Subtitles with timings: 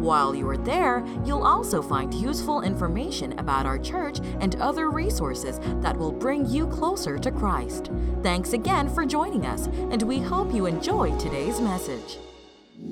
[0.00, 5.60] While you are there, you'll also find useful information about our church and other resources
[5.82, 7.90] that will bring you closer to Christ.
[8.22, 12.16] Thanks again for joining us, and we hope you enjoy today's message.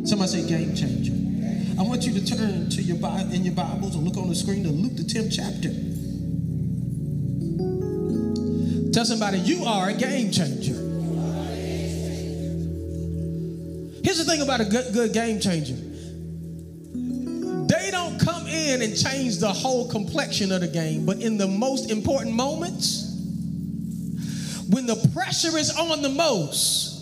[0.05, 1.15] Somebody say game changer.
[1.81, 4.34] I want you to turn to your Bible in your Bibles and look on the
[4.34, 5.70] screen to Luke the 10th chapter.
[8.93, 10.75] Tell somebody you are a game changer.
[14.05, 15.88] Here's the thing about a good, good game changer.
[17.81, 21.47] They don't come in and change the whole complexion of the game, but in the
[21.47, 23.05] most important moments,
[24.69, 26.97] when the pressure is on the most,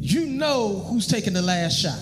[0.00, 1.98] you know who's taking the last shot.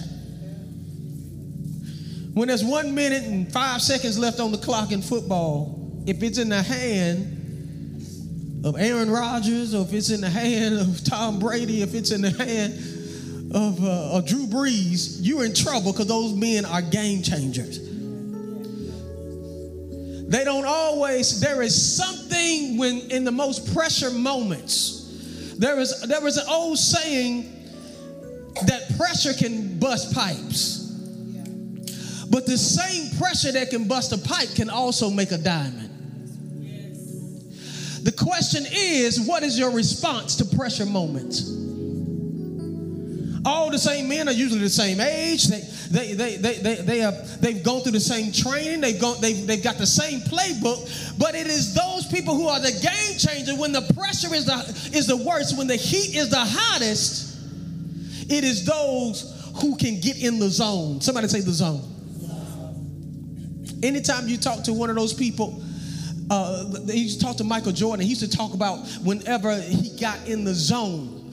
[2.35, 6.39] When there's one minute and five seconds left on the clock in football, if it's
[6.39, 11.83] in the hand of Aaron Rodgers, or if it's in the hand of Tom Brady,
[11.83, 12.94] if it's in the hand
[13.55, 17.79] of, uh, Drew Brees, you're in trouble because those men are game changers.
[20.29, 26.27] They don't always, there is something when in the most pressure moments, there is there
[26.27, 27.43] is an old saying
[28.67, 30.81] that pressure can bust pipes.
[32.29, 35.91] But the same pressure that can bust a pipe can also make a diamond.
[38.03, 41.64] The question is, what is your response to pressure moments?
[43.47, 45.49] All the same men are usually the same age.
[45.49, 48.81] They, they, they, they, they, they have, they've gone through the same training.
[48.81, 51.19] They've, gone, they've, they've got the same playbook.
[51.19, 54.97] But it is those people who are the game changer when the pressure is the,
[54.97, 57.39] is the worst, when the heat is the hottest.
[58.31, 61.03] It is those who can get in the zone.
[61.03, 61.83] Somebody say the zone.
[63.83, 65.63] Anytime you talk to one of those people,
[66.31, 68.05] uh, he used to talk to Michael Jordan.
[68.05, 71.24] He used to talk about whenever he got in the zone.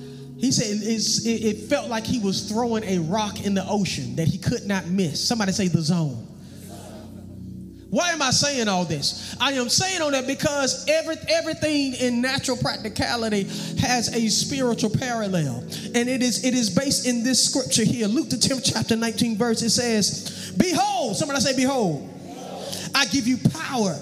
[0.41, 4.39] He said it, felt like he was throwing a rock in the ocean that he
[4.39, 5.23] could not miss.
[5.23, 6.27] Somebody say the zone.
[7.91, 9.35] Why am I saying all this?
[9.39, 13.43] I am saying all that because every, everything in natural practicality
[13.81, 15.59] has a spiritual parallel.
[15.93, 18.07] And it is, it is based in this scripture here.
[18.07, 22.09] Luke the 10th chapter 19 verse, it says, Behold, somebody say, Behold,
[22.95, 23.99] I give you power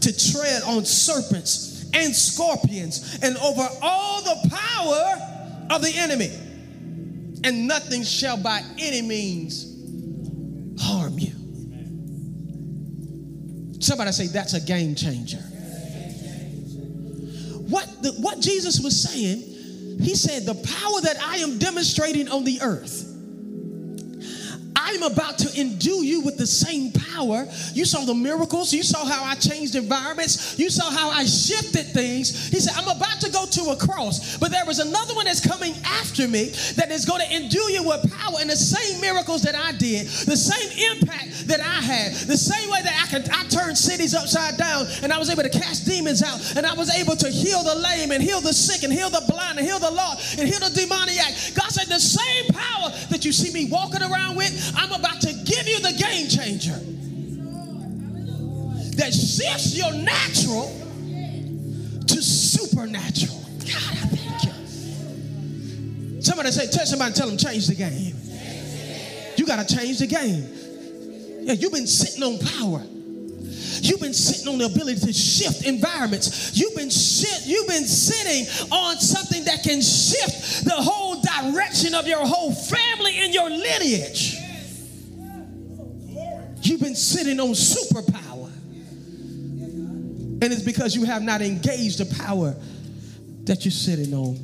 [0.00, 5.31] to tread on serpents and scorpions and over all the power
[5.76, 6.30] of the enemy.
[7.44, 9.66] And nothing shall by any means
[10.80, 11.32] harm you.
[13.80, 15.38] Somebody say that's a game changer.
[17.68, 19.38] What, the, what Jesus was saying,
[20.00, 23.11] he said, the power that I am demonstrating on the earth,
[25.02, 27.46] I'm about to endue you with the same power.
[27.74, 28.72] You saw the miracles.
[28.72, 30.58] You saw how I changed environments.
[30.58, 32.48] You saw how I shifted things.
[32.50, 35.44] He said, I'm about to go to a cross, but there is another one that's
[35.44, 39.42] coming after me that is going to endue you with power and the same miracles
[39.42, 43.28] that I did, the same impact that I had, the same way that I could
[43.30, 46.74] I turned cities upside down and I was able to cast demons out and I
[46.74, 49.66] was able to heal the lame and heal the sick and heal the blind and
[49.66, 51.34] heal the lost and heal the demoniac.
[51.54, 54.52] God said, the same power that you see me walking around with,
[54.92, 56.78] I'm about to give you the game changer
[58.96, 60.68] that shifts your natural
[62.06, 63.40] to supernatural.
[63.60, 66.22] God, I thank you.
[66.22, 68.14] Somebody say, tell somebody, tell them, change the game.
[69.36, 70.46] You got to change the game.
[71.46, 72.84] Yeah, you've been sitting on power.
[73.80, 76.56] You've been sitting on the ability to shift environments.
[76.56, 82.06] You've been shit, you've been sitting on something that can shift the whole direction of
[82.06, 84.31] your whole family and your lineage.
[86.72, 88.50] You've been sitting on superpower.
[90.40, 92.56] And it's because you have not engaged the power
[93.44, 94.38] that you're sitting on.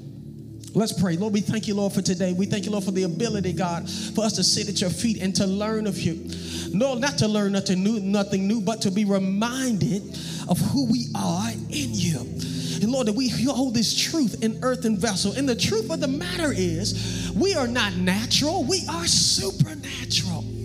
[0.74, 1.16] Let's pray.
[1.16, 2.34] Lord, we thank you, Lord, for today.
[2.34, 5.22] We thank you, Lord, for the ability, God, for us to sit at your feet
[5.22, 6.30] and to learn of you.
[6.74, 10.02] No, not to learn nothing new, nothing new, but to be reminded
[10.50, 12.18] of who we are in you.
[12.18, 15.32] And Lord, that we hold this truth in earthen vessel.
[15.32, 20.57] And the truth of the matter is, we are not natural, we are supernatural.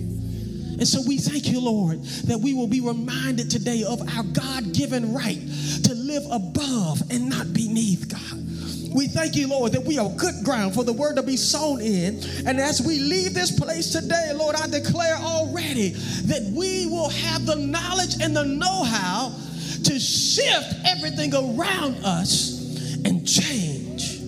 [0.77, 4.73] And so we thank you, Lord, that we will be reminded today of our God
[4.73, 5.39] given right
[5.83, 8.43] to live above and not beneath, God.
[8.93, 11.81] We thank you, Lord, that we are good ground for the word to be sown
[11.81, 12.21] in.
[12.45, 17.45] And as we leave this place today, Lord, I declare already that we will have
[17.45, 19.35] the knowledge and the know how
[19.85, 24.19] to shift everything around us and change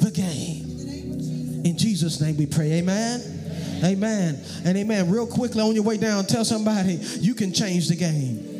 [0.00, 1.64] the game.
[1.64, 2.72] In Jesus' name we pray.
[2.74, 3.45] Amen.
[3.84, 4.40] Amen.
[4.64, 5.10] And amen.
[5.10, 8.56] Real quickly on your way down, tell somebody you can change the game.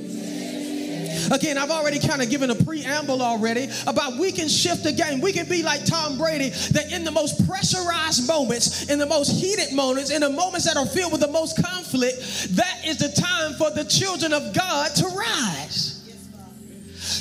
[1.31, 5.21] Again, I've already kind of given a preamble already about we can shift the game.
[5.21, 9.31] We can be like Tom Brady, that in the most pressurized moments, in the most
[9.31, 12.19] heated moments, in the moments that are filled with the most conflict,
[12.57, 15.96] that is the time for the children of God to rise.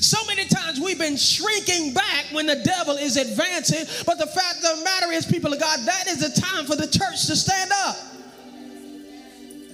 [0.01, 4.57] So many times we've been shrinking back when the devil is advancing, but the fact
[4.57, 7.35] of the matter is, people of God, that is the time for the church to
[7.35, 7.95] stand up.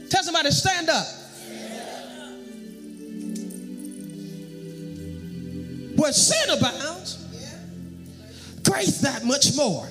[0.09, 1.07] Tell somebody, to stand up.
[5.95, 7.17] Where sin abounds,
[8.63, 9.87] grace that much more.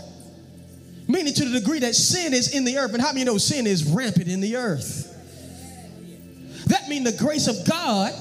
[1.06, 2.93] Meaning to the degree that sin is in the earth.
[2.94, 5.06] And how many know sin is rampant in the earth?
[6.67, 8.12] That means the grace of God,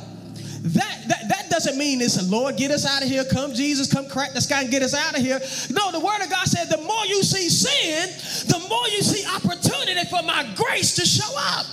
[0.61, 3.23] that, that, that doesn't mean it's, Lord, get us out of here.
[3.25, 5.39] Come, Jesus, come crack the sky and get us out of here.
[5.71, 8.09] No, the word of God said the more you see sin,
[8.47, 11.65] the more you see opportunity for my grace to show up.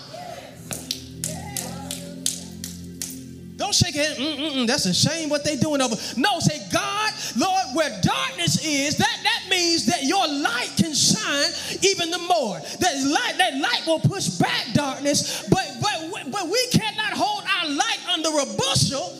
[3.56, 4.18] Don't shake your head.
[4.18, 5.96] Mm-mm-mm, that's a shame what they doing over.
[6.16, 11.50] No, say, God, Lord, where darkness is, that, that means that your light can shine
[11.82, 12.58] even the more.
[12.58, 17.68] That light, that light will push back darkness, but but but we cannot hold our
[17.70, 19.10] light under a bushel,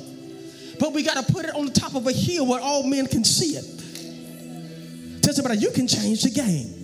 [0.79, 3.06] but we got to put it on the top of a hill where all men
[3.06, 5.23] can see it.
[5.23, 6.75] Tell somebody, you can change the game.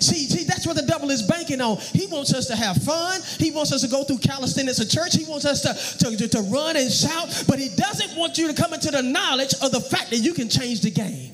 [0.00, 1.76] See, see, that's what the devil is banking on.
[1.76, 3.20] He wants us to have fun.
[3.38, 5.14] He wants us to go through calisthenics at church.
[5.14, 8.48] He wants us to, to, to, to run and shout, but he doesn't want you
[8.48, 11.32] to come into the knowledge of the fact that you can change the game.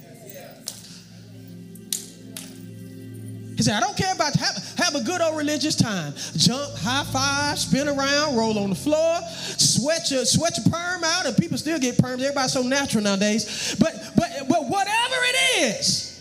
[3.56, 6.14] He said, I don't care about have, have a good old religious time.
[6.36, 11.26] Jump, high five, spin around, roll on the floor, sweat your sweat your perm out,
[11.26, 12.22] and people still get perms.
[12.22, 13.76] Everybody's so natural nowadays.
[13.78, 16.11] But but but whatever it is,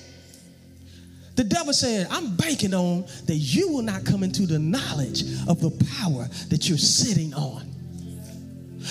[1.36, 5.62] the devil said, I'm banking on that you will not come into the knowledge of
[5.62, 7.68] the power that you're sitting on.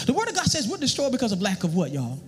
[0.06, 2.19] The word of God says we're destroyed because of lack of what, y'all?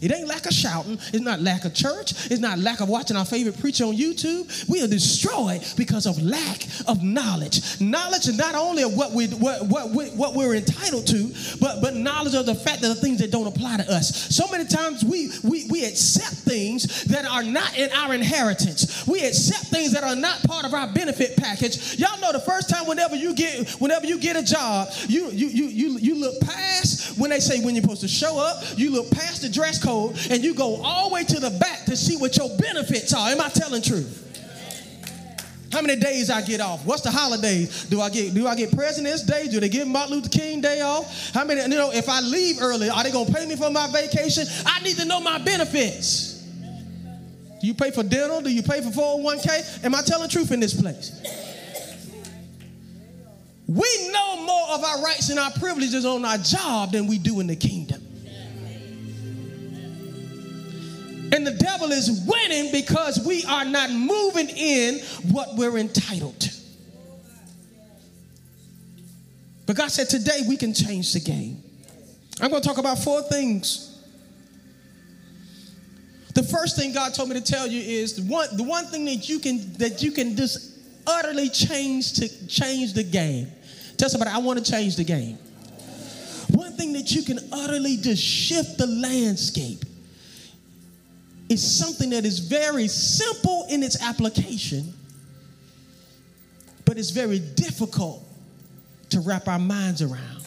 [0.00, 0.98] It ain't lack of shouting.
[1.12, 2.12] It's not lack of church.
[2.30, 4.68] It's not lack of watching our favorite preacher on YouTube.
[4.68, 7.80] We are destroyed because of lack of knowledge.
[7.80, 11.94] Knowledge is not only of what we, what, what, what we're entitled to, but but
[11.94, 14.34] knowledge of the fact that the things that don't apply to us.
[14.34, 19.06] So many times we we we accept things that are not in our inheritance.
[19.06, 21.98] We accept things that are not part of our benefit package.
[21.98, 25.48] Y'all know the first time whenever you get whenever you get a job, you you
[25.48, 28.62] you you, you look past when they say when you're supposed to show up.
[28.76, 31.84] You look past the dress code and you go all the way to the back
[31.86, 33.30] to see what your benefits are.
[33.30, 34.24] Am I telling truth?
[35.72, 36.84] How many days I get off?
[36.86, 37.84] What's the holidays?
[37.84, 39.48] Do I get do I get President's Day?
[39.48, 41.30] Do they give Martin Luther King Day off?
[41.34, 43.86] How many, you know, if I leave early, are they gonna pay me for my
[43.92, 44.44] vacation?
[44.64, 46.42] I need to know my benefits.
[47.60, 48.40] Do you pay for dental?
[48.40, 49.84] Do you pay for 401k?
[49.84, 51.20] Am I telling truth in this place?
[53.66, 57.40] We know more of our rights and our privileges on our job than we do
[57.40, 58.07] in the kingdom.
[61.32, 66.54] And the devil is winning because we are not moving in what we're entitled to.
[69.66, 71.62] But God said, today we can change the game.
[72.40, 74.02] I'm going to talk about four things.
[76.34, 79.04] The first thing God told me to tell you is the one, the one thing
[79.06, 83.48] that you can that you can just utterly change to change the game.
[83.96, 85.36] Tell somebody, I want to change the game.
[86.50, 89.84] One thing that you can utterly just shift the landscape
[91.48, 94.92] is something that is very simple in its application,
[96.84, 98.22] but it's very difficult
[99.10, 100.46] to wrap our minds around.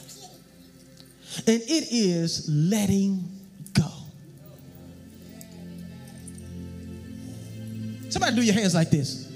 [1.47, 3.23] And it is letting
[3.73, 3.87] go.
[8.09, 9.31] Somebody do your hands like this.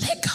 [0.00, 0.30] Let go.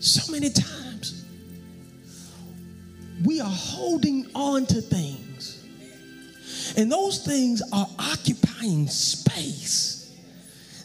[0.00, 0.83] So many times
[3.24, 5.64] we are holding on to things,
[6.76, 10.12] and those things are occupying space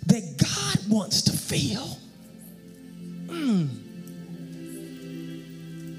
[0.07, 1.97] that God wants to fill.
[3.27, 3.69] Mm.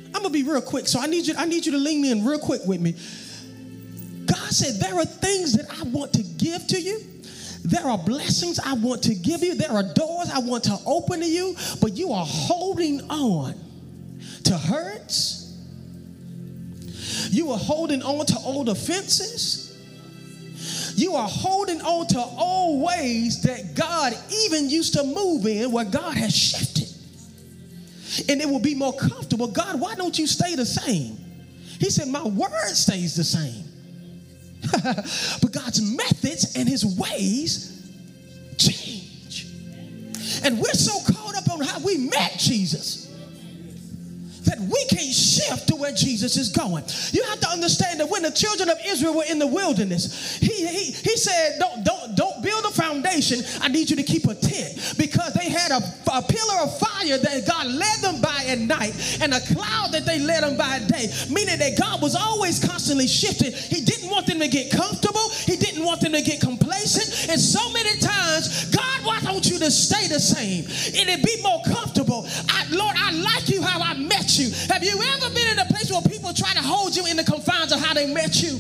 [0.06, 1.34] I'm gonna be real quick, so I need you.
[1.38, 2.92] I need you to lean me in real quick with me.
[4.26, 7.00] God said there are things that I want to give to you.
[7.64, 9.54] There are blessings I want to give you.
[9.54, 13.54] There are doors I want to open to you, but you are holding on
[14.44, 15.39] to hurts.
[17.30, 19.66] You are holding on to old offenses.
[20.96, 24.12] You are holding on to old ways that God
[24.44, 26.88] even used to move in where God has shifted.
[28.30, 29.46] And it will be more comfortable.
[29.46, 31.16] God, why don't you stay the same?
[31.78, 33.64] He said, My word stays the same.
[35.40, 37.90] but God's methods and his ways
[38.58, 39.46] change.
[40.44, 43.09] And we're so caught up on how we met Jesus
[44.50, 46.84] that we can't shift to where Jesus is going.
[47.12, 50.66] You have to understand that when the children of Israel were in the wilderness, he,
[50.66, 53.40] he, he said, don't, don't, don't build a foundation.
[53.62, 57.18] I need you to keep a tent because they had a, a pillar of fire
[57.18, 58.92] that God led them by at night
[59.22, 62.58] and a cloud that they led them by at day, meaning that God was always
[62.58, 63.52] constantly shifting.
[63.52, 65.30] He didn't want them to get comfortable.
[65.46, 66.40] He didn't want them to get
[66.80, 67.30] complacent.
[67.30, 70.64] And so many times, God, why don't you to stay the same?
[70.64, 72.26] It'd be more comfortable.
[72.48, 74.50] I, Lord, I like you how I met you.
[74.68, 77.24] Have you ever been in a place where people try to hold you in the
[77.24, 78.58] confines of how they met you?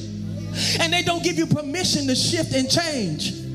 [0.80, 3.49] And they don't give you permission to shift and change.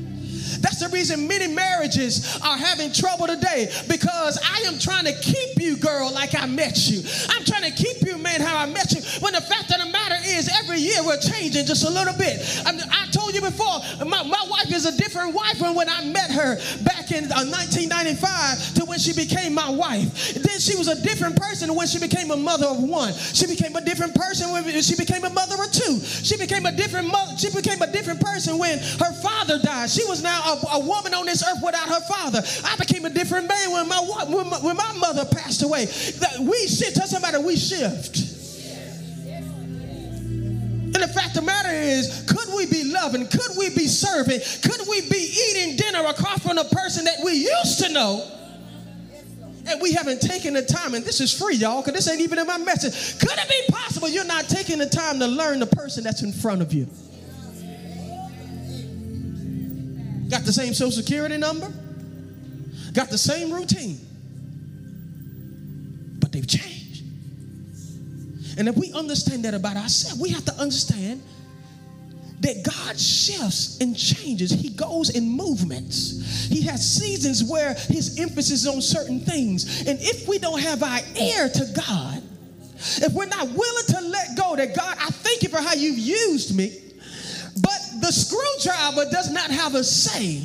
[0.60, 5.60] That's the reason many marriages are having trouble today because I am trying to keep
[5.60, 7.02] you, girl, like I met you.
[7.30, 9.02] I'm trying to keep you, man, how I met you.
[9.20, 12.40] When the fact of the matter is, every year we're changing just a little bit.
[12.66, 16.04] I, I told you before, my, my wife is a different wife from when I
[16.04, 20.34] met her back in uh, 1995 to when she became my wife.
[20.34, 23.12] Then she was a different person when she became a mother of one.
[23.14, 26.00] She became a different person when she became a mother of two.
[26.00, 27.36] She became a different mother.
[27.36, 29.90] She became a different person when her father died.
[29.90, 32.42] She was now a, a woman on this earth without her father.
[32.64, 33.98] I became a different man when my
[34.28, 35.86] when my, when my mother passed away.
[35.86, 36.96] That we shift.
[36.96, 38.34] Tell somebody we shift.
[40.96, 43.26] And the fact of the matter is, could we be loving?
[43.26, 44.40] Could we be serving?
[44.62, 45.18] Could we be
[45.50, 48.32] eating dinner across from a person that we used to know?
[49.68, 52.38] And we haven't taken the time, and this is free, y'all, because this ain't even
[52.38, 53.18] in my message.
[53.18, 56.32] Could it be possible you're not taking the time to learn the person that's in
[56.32, 56.86] front of you?
[60.28, 61.72] Got the same social security number,
[62.92, 64.00] got the same routine,
[66.20, 67.04] but they've changed.
[68.58, 71.22] And if we understand that about ourselves, we have to understand
[72.40, 74.50] that God shifts and changes.
[74.50, 76.46] He goes in movements.
[76.48, 79.86] He has seasons where his emphasis is on certain things.
[79.86, 82.22] And if we don't have our ear to God,
[82.78, 85.98] if we're not willing to let go, that God, I thank you for how you've
[85.98, 86.78] used me,
[88.06, 90.40] the screwdriver does not have a say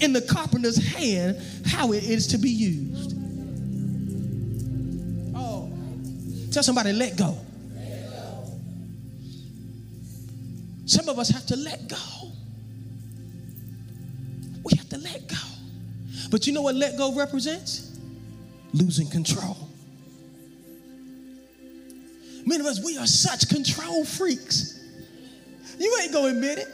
[0.00, 3.14] in the carpenter's hand how it is to be used.
[5.36, 5.70] Oh,
[6.50, 7.36] tell somebody, let go.
[10.86, 12.32] Some of us have to let go.
[14.64, 15.36] We have to let go.
[16.30, 17.98] But you know what let go represents?
[18.72, 19.68] Losing control.
[22.46, 24.80] Many of us, we are such control freaks.
[25.78, 26.68] You ain't gonna admit it.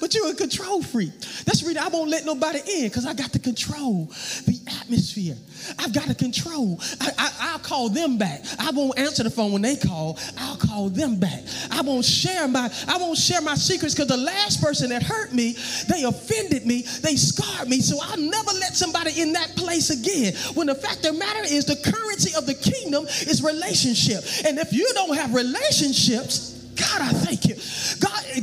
[0.00, 1.12] But you're a control freak.
[1.44, 4.06] That's the reason I won't let nobody in because I got to control
[4.46, 5.36] the atmosphere.
[5.78, 6.80] I've got to control.
[7.00, 8.42] I, will call them back.
[8.58, 10.18] I won't answer the phone when they call.
[10.38, 11.42] I'll call them back.
[11.70, 15.32] I won't share my I won't share my secrets because the last person that hurt
[15.32, 15.56] me,
[15.88, 17.80] they offended me, they scarred me.
[17.80, 20.34] So I'll never let somebody in that place again.
[20.54, 24.24] When the fact of the matter is, the currency of the kingdom is relationship.
[24.46, 27.56] And if you don't have relationships, God, I thank you.
[28.00, 28.41] God,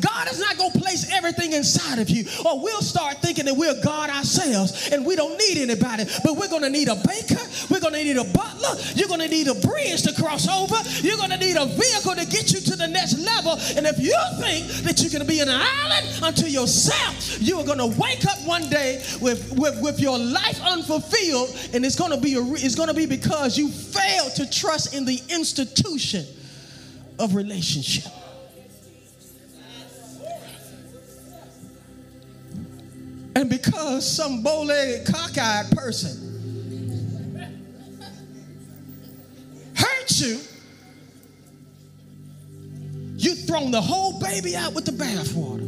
[1.30, 2.26] everything inside of you.
[2.46, 6.06] Or we'll start thinking that we're God ourselves and we don't need anybody.
[6.24, 7.42] But we're going to need a baker.
[7.70, 8.76] We're going to need a butler.
[8.96, 10.78] You're going to need a bridge to cross over.
[11.06, 13.54] You're going to need a vehicle to get you to the next level.
[13.78, 17.66] And if you think that you're going to be an island unto yourself, you are
[17.66, 21.56] going to wake up one day with, with, with your life unfulfilled.
[21.74, 24.96] And it's going to be a, it's going to be because you failed to trust
[24.96, 26.26] in the institution
[27.20, 28.12] of relationship.
[33.40, 36.12] And because some bow legged, cockeyed person
[39.74, 40.42] hurt you,
[43.16, 45.62] you thrown the whole baby out with the bathwater.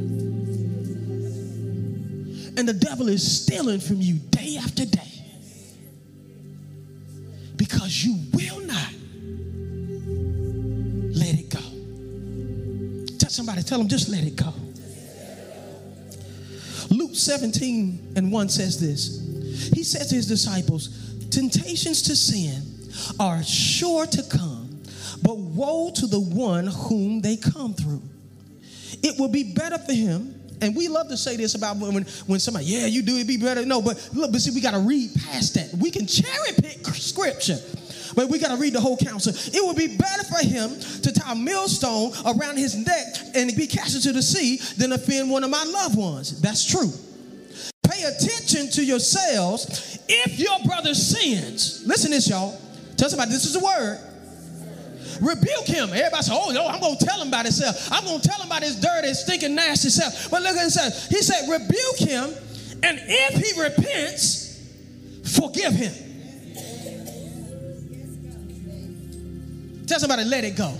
[2.57, 5.23] And the devil is stealing from you day after day
[7.55, 8.91] because you will not
[11.15, 13.17] let it go.
[13.17, 14.53] Tell somebody, tell them, just let it go.
[17.11, 19.69] Luke 17 and 1 says this.
[19.73, 22.61] He says to his disciples, Temptations to sin
[23.19, 24.81] are sure to come,
[25.21, 28.01] but woe to the one whom they come through.
[29.03, 32.39] It will be better for him and we love to say this about when, when
[32.39, 33.65] somebody, yeah, you do it be better.
[33.65, 35.73] No, but look, but see, we got to read past that.
[35.81, 37.57] We can cherry pick scripture.
[38.15, 39.33] But we got to read the whole counsel.
[39.35, 43.67] It would be better for him to tie a millstone around his neck and be
[43.67, 46.41] cast into the sea than offend one of my loved ones.
[46.41, 46.91] That's true.
[47.83, 51.83] Pay attention to yourselves if your brother sins.
[51.85, 52.59] Listen this, y'all.
[52.97, 53.99] Tell somebody this is a word.
[55.21, 55.89] Rebuke him.
[55.89, 57.89] Everybody say, oh, no, I'm going to tell him about himself.
[57.91, 60.31] I'm going to tell him about his dirty, stinking, nasty self.
[60.31, 61.07] But look at says.
[61.07, 62.33] He said, rebuke him,
[62.81, 64.59] and if he repents,
[65.35, 66.10] forgive him.
[69.91, 70.73] Tell somebody, let it go.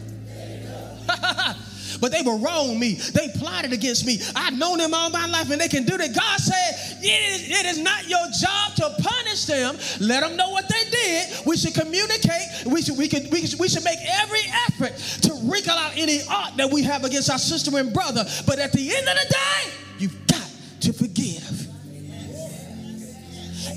[2.00, 2.94] but they were wrong me.
[2.94, 4.22] They plotted against me.
[4.34, 6.15] I've known them all my life and they can do that.
[6.15, 9.75] God said, it is, it is not your job to punish them.
[10.00, 11.46] Let them know what they did.
[11.46, 12.65] We should communicate.
[12.65, 16.22] We should, we could, we, should, we should make every effort to wrinkle out any
[16.30, 18.24] art that we have against our sister and brother.
[18.48, 20.50] But at the end of the day, you've got
[20.84, 21.68] to forgive.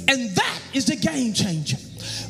[0.06, 1.78] And that is the game changer.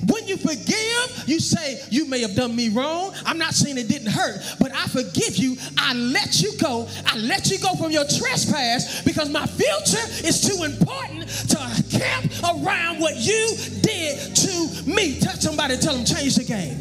[0.07, 3.15] When you forgive, you say, You may have done me wrong.
[3.25, 5.57] I'm not saying it didn't hurt, but I forgive you.
[5.79, 6.89] I let you go.
[7.07, 12.33] I let you go from your trespass because my future is too important to camp
[12.43, 15.21] around what you did to me.
[15.21, 16.79] Touch somebody, tell them, change the game.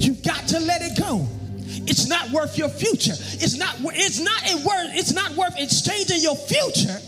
[0.00, 1.28] You've got to let it go.
[1.86, 3.14] It's not worth your future.
[3.14, 6.98] It's not, it's not a word, it's not worth exchanging your future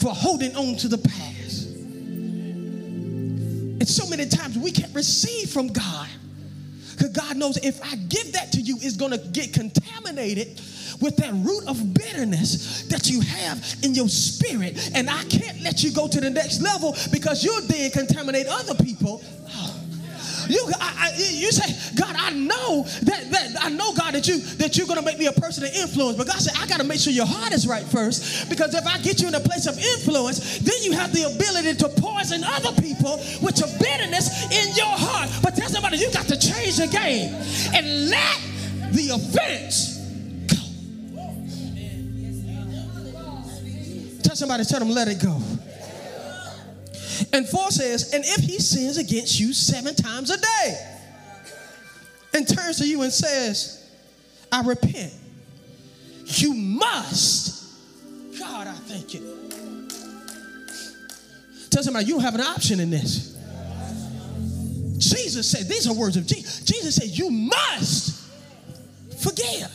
[0.00, 1.35] for holding on to the past.
[3.86, 6.08] So many times we can't receive from God.
[6.96, 10.60] Because God knows if I give that to you, it's going to get contaminated
[11.00, 14.90] with that root of bitterness that you have in your spirit.
[14.94, 18.74] And I can't let you go to the next level because you'll then contaminate other
[18.74, 19.22] people.
[19.48, 19.75] Oh.
[20.48, 24.38] You, I, I, you say, God, I know that, that I know, God, that you
[24.58, 26.16] that you're gonna make me a person of influence.
[26.16, 28.48] But God said, I gotta make sure your heart is right first.
[28.48, 31.74] Because if I get you in a place of influence, then you have the ability
[31.78, 35.30] to poison other people with your bitterness in your heart.
[35.42, 37.34] But tell somebody, you got to change the game
[37.74, 38.40] and let
[38.92, 39.98] the offense
[40.46, 40.56] go.
[44.22, 45.40] Tell somebody, tell them, let it go.
[47.32, 50.96] And 4 says, and if he sins against you seven times a day
[52.34, 53.88] and turns to you and says,
[54.50, 55.12] I repent,
[56.24, 57.64] you must.
[58.38, 59.48] God, I thank you.
[61.70, 63.36] Tell somebody, you don't have an option in this.
[64.98, 66.60] Jesus said, these are words of Jesus.
[66.60, 68.28] Jesus said, you must
[69.18, 69.70] forgive.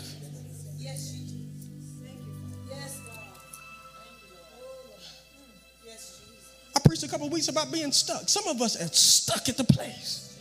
[7.02, 8.30] Preached a couple weeks about being stuck.
[8.30, 10.38] Some of us are stuck at the place.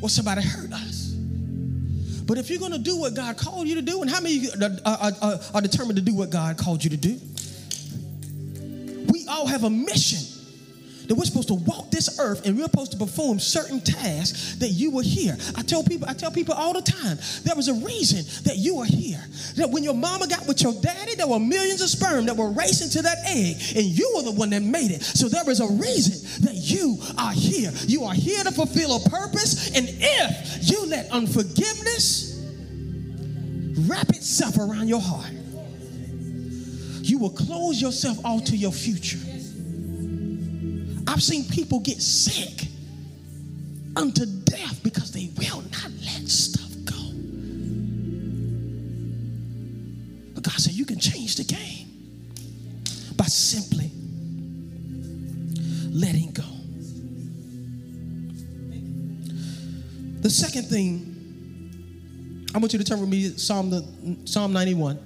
[0.00, 1.14] Well, somebody hurt us.
[2.26, 4.46] But if you're going to do what God called you to do, and how many
[4.50, 7.18] are, are, are, are determined to do what God called you to do?
[9.10, 10.37] We all have a mission
[11.08, 14.68] that we're supposed to walk this earth and we're supposed to perform certain tasks that
[14.68, 15.36] you were here.
[15.56, 18.76] I tell people, I tell people all the time, there was a reason that you
[18.76, 19.22] were here.
[19.56, 22.50] That when your mama got with your daddy, there were millions of sperm that were
[22.50, 25.02] racing to that egg, and you were the one that made it.
[25.02, 27.72] So there is a reason that you are here.
[27.86, 32.38] You are here to fulfill a purpose, and if you let unforgiveness
[33.88, 35.32] wrap itself around your heart,
[37.00, 39.18] you will close yourself off to your future.
[41.08, 42.68] I've seen people get sick
[43.96, 47.12] unto death because they will not let stuff go.
[50.34, 51.88] But God said, You can change the game
[53.16, 53.90] by simply
[55.90, 56.44] letting go.
[60.20, 63.82] The second thing, I want you to turn with me Psalm, the,
[64.26, 64.98] Psalm 91.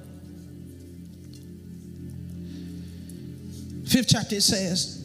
[3.86, 5.01] Fifth chapter, it says,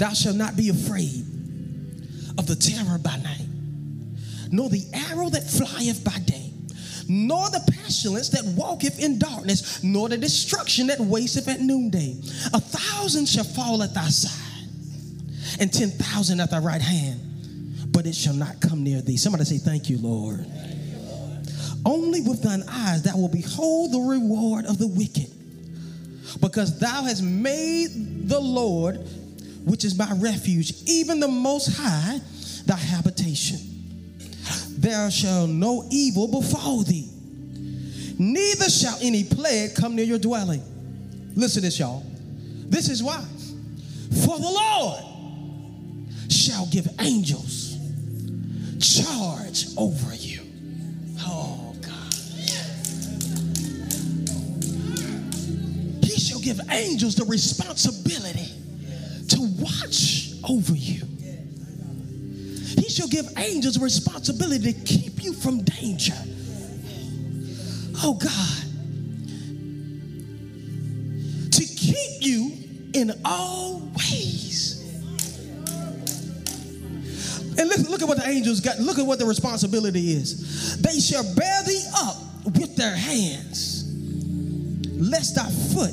[0.00, 1.26] Thou shalt not be afraid
[2.38, 3.46] of the terror by night,
[4.50, 6.50] nor the arrow that flieth by day,
[7.06, 12.16] nor the pestilence that walketh in darkness, nor the destruction that wasteth at noonday.
[12.54, 14.68] A thousand shall fall at thy side,
[15.60, 19.18] and ten thousand at thy right hand, but it shall not come near thee.
[19.18, 20.46] Somebody say, Thank you, Lord.
[21.84, 25.30] Only with thine eyes thou will behold the reward of the wicked,
[26.40, 29.06] because thou hast made the Lord
[29.64, 32.20] which is my refuge, even the Most High,
[32.66, 33.58] thy habitation.
[34.78, 37.08] There shall no evil befall thee,
[38.18, 40.62] neither shall any plague come near your dwelling.
[41.36, 42.04] Listen to this, y'all.
[42.66, 43.24] This is why.
[44.24, 45.04] For the Lord
[46.30, 47.76] shall give angels
[48.80, 50.40] charge over you.
[51.20, 52.14] Oh, God.
[56.02, 58.48] He shall shall give angels the responsibility
[59.40, 61.02] watch over you.
[62.78, 66.14] He shall give angels responsibility to keep you from danger.
[68.02, 68.56] Oh God.
[71.52, 72.52] To keep you
[72.94, 74.78] in all ways.
[77.58, 78.78] And look, look at what the angels got.
[78.78, 80.80] Look at what the responsibility is.
[80.80, 83.84] They shall bear thee up with their hands,
[84.96, 85.92] lest thy foot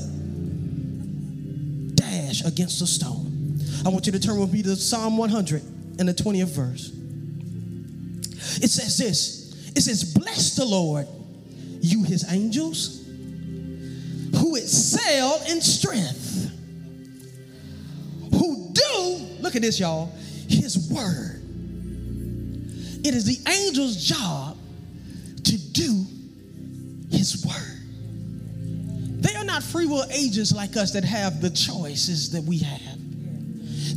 [1.95, 3.26] dash against a stone.
[3.88, 5.63] I want you to turn with me to Psalm 100
[5.97, 6.89] and the 20th verse.
[8.62, 11.08] It says this it says, Bless the Lord,
[11.80, 13.06] you his angels,
[14.36, 16.52] who excel in strength,
[18.34, 20.12] who do, look at this, y'all,
[20.50, 21.41] his word.
[23.06, 24.58] It is the angel's job
[25.45, 26.06] to do
[27.10, 29.23] his word.
[29.23, 33.06] They are not free will agents like us that have the choices that we have.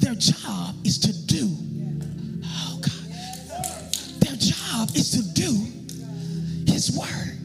[0.01, 1.49] Their job is to do.
[2.45, 2.91] Oh God.
[4.21, 7.37] Their job is to do his word.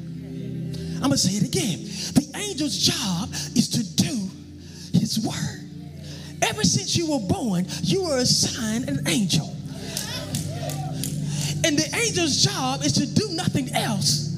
[0.96, 1.84] I'm gonna say it again.
[2.14, 4.30] The angel's job is to do
[4.98, 5.70] his word.
[6.42, 9.52] Ever since you were born, you were assigned an angel.
[11.66, 14.30] And the angel's job is to do nothing else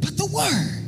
[0.00, 0.78] but the word.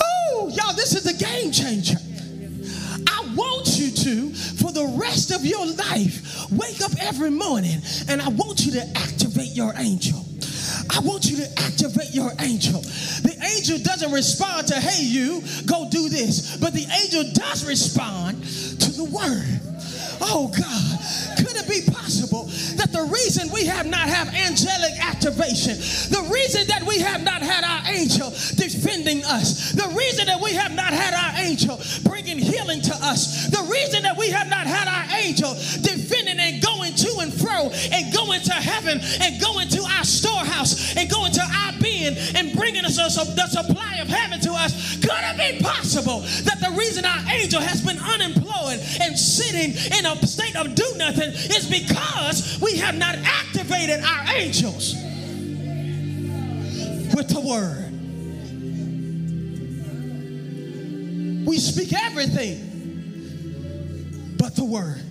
[0.00, 1.96] Oh, y'all, this is a game changer.
[4.04, 8.72] To, for the rest of your life, wake up every morning and I want you
[8.72, 10.22] to activate your angel.
[10.90, 12.82] I want you to activate your angel.
[12.82, 18.44] The angel doesn't respond to, hey, you, go do this, but the angel does respond
[18.44, 19.73] to the word.
[20.20, 22.44] Oh God, could it be possible
[22.76, 25.76] that the reason we have not have angelic activation,
[26.10, 30.52] the reason that we have not had our angel defending us, the reason that we
[30.52, 34.66] have not had our angel bringing healing to us, the reason that we have not
[34.66, 39.68] had our angel defending and going to and fro and going to heaven and going
[39.68, 41.72] to our storehouse and going to our
[42.06, 46.70] and bringing us the supply of heaven to us, could it be possible that the
[46.76, 51.68] reason our angel has been unemployed and sitting in a state of do nothing is
[51.68, 54.94] because we have not activated our angels
[57.14, 57.90] with the word.
[61.46, 62.70] We speak everything
[64.38, 65.02] but the word.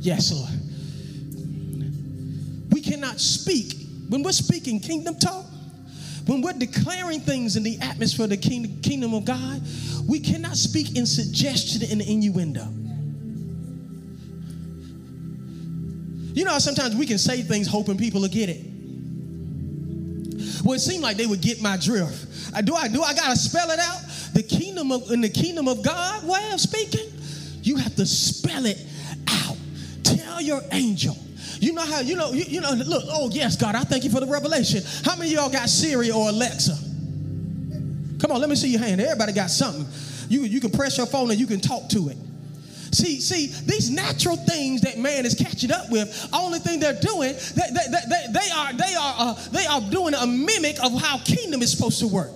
[0.00, 0.50] Yes, Lord.
[2.72, 3.74] We cannot speak.
[4.08, 5.44] When we're speaking kingdom talk,
[6.26, 9.62] when we're declaring things in the atmosphere of the kingdom, kingdom of God,
[10.08, 12.66] we cannot speak in suggestion and innuendo.
[16.32, 18.64] You know sometimes we can say things hoping people will get it.
[20.64, 22.54] Well, it seemed like they would get my drift.
[22.54, 24.00] I, do I do I gotta spell it out?
[24.34, 27.08] The kingdom of in the kingdom of God way of speaking,
[27.62, 28.78] you have to spell it.
[30.16, 31.16] Tell your angel.
[31.58, 34.10] You know how you know you, you know look, oh yes, God, I thank you
[34.10, 34.82] for the revelation.
[35.04, 36.76] How many y'all got Siri or Alexa?
[38.20, 39.00] Come on, let me see your hand.
[39.00, 39.86] Everybody got something.
[40.28, 42.16] You, you can press your phone and you can talk to it.
[42.92, 47.34] See, see, these natural things that man is catching up with, only thing they're doing,
[47.54, 51.18] they, they, they, they are they are uh, they are doing a mimic of how
[51.18, 52.30] kingdom is supposed to work.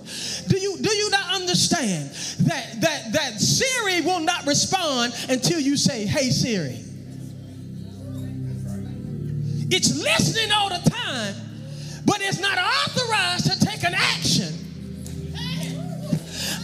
[0.47, 2.09] Do you do you not understand
[2.47, 6.85] that that that Siri will not respond until you say, "Hey Siri."
[9.69, 11.35] It's listening all the time,
[12.05, 14.53] but it's not authorized to take an action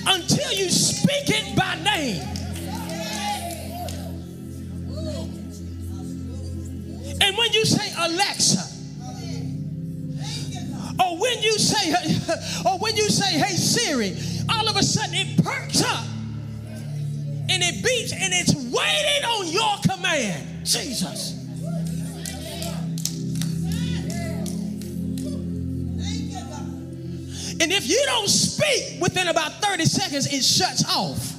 [0.08, 2.22] until you speak it by name.
[7.22, 8.68] And when you say Alexa,
[11.00, 11.94] or when you say,
[12.66, 14.16] or when you say, hey Siri,
[14.50, 16.06] all of a sudden it perks up
[17.50, 20.66] and it beats and it's waiting on your command.
[20.66, 21.41] Jesus.
[27.62, 31.36] And if you don't speak within about 30 seconds, it shuts off.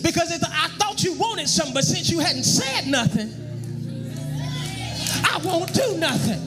[0.00, 3.34] Because if I thought you wanted something, but since you hadn't said nothing,
[5.24, 6.38] I won't do nothing.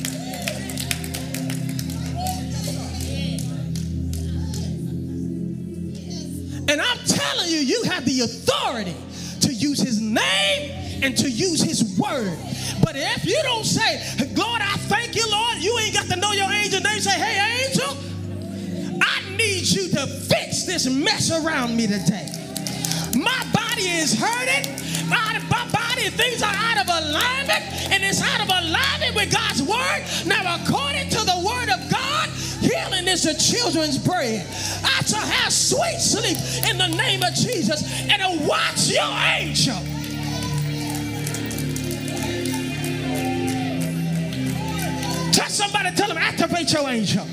[6.69, 8.95] And I'm telling you, you have the authority
[9.41, 12.38] to use his name and to use his word.
[12.81, 14.01] But if you don't say,
[14.34, 17.01] Lord, I thank you, Lord, you ain't got to know your angel name.
[17.01, 17.97] Say, hey, angel,
[19.01, 22.27] I need you to fix this mess around me today.
[23.15, 24.77] My body is hurting.
[25.09, 29.61] My, my body, things are out of alignment, and it's out of alignment with God's
[29.61, 30.03] word.
[30.25, 32.29] Now, according to the word of God,
[32.61, 34.45] healing is the children's bread.
[34.83, 36.37] I shall have sweet sleep
[36.69, 39.75] in the name of Jesus, and watch your angel.
[45.33, 47.27] Touch somebody, tell them, activate your angel.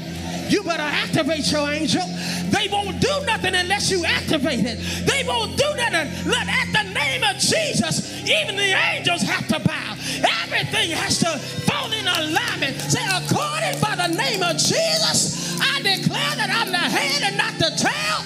[0.48, 2.06] You better activate your angel.
[2.50, 4.78] They won't do nothing unless you activate it.
[5.06, 6.08] They won't do nothing.
[6.30, 9.96] Let at the name of Jesus, even the angels have to bow.
[10.42, 12.80] Everything has to fall in alignment.
[12.80, 17.54] Say, according by the name of Jesus, I declare that I'm the head and not
[17.58, 18.24] the tail.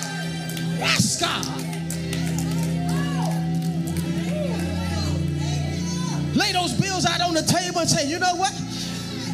[0.78, 1.46] Yes, God.
[6.34, 8.52] Lay those bills out on the table and say, you know what?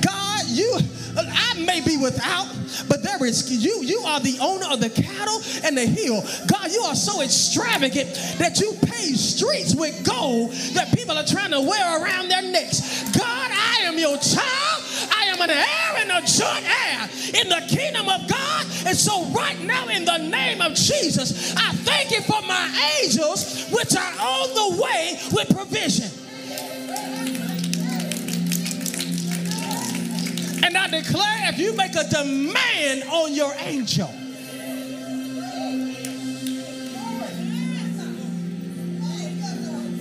[0.01, 0.79] God, you
[1.27, 2.49] I may be without,
[2.89, 3.83] but there is you.
[3.83, 6.23] You are the owner of the cattle and the hill.
[6.47, 11.51] God, you are so extravagant that you pay streets with gold that people are trying
[11.51, 13.11] to wear around their necks.
[13.17, 14.85] God, I am your child.
[15.11, 17.09] I am an heir and a joint heir
[17.41, 18.67] in the kingdom of God.
[18.87, 23.69] And so, right now, in the name of Jesus, I thank you for my angels,
[23.71, 26.28] which are on the way with provision.
[30.65, 34.09] And I declare if you make a demand on your angel,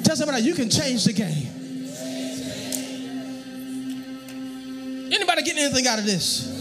[0.04, 1.48] tell somebody you can change the game.
[5.12, 6.54] Anybody getting anything out of this?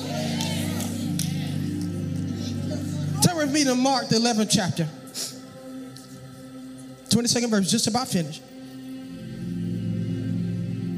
[3.22, 4.88] Turn with me to Mark, the 11th chapter.
[7.08, 8.42] 22nd verse, just about finished.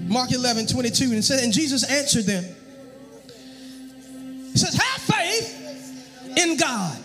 [0.08, 2.44] Mark 11, 22, and it said, And Jesus answered them.
[4.58, 6.98] He says, have faith in God.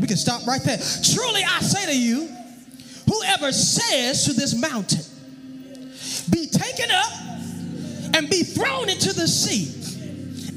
[0.00, 0.78] We can stop right there.
[0.78, 2.26] Truly I say to you,
[3.06, 5.04] whoever says to this mountain,
[6.30, 7.12] be taken up
[8.16, 9.74] and be thrown into the sea,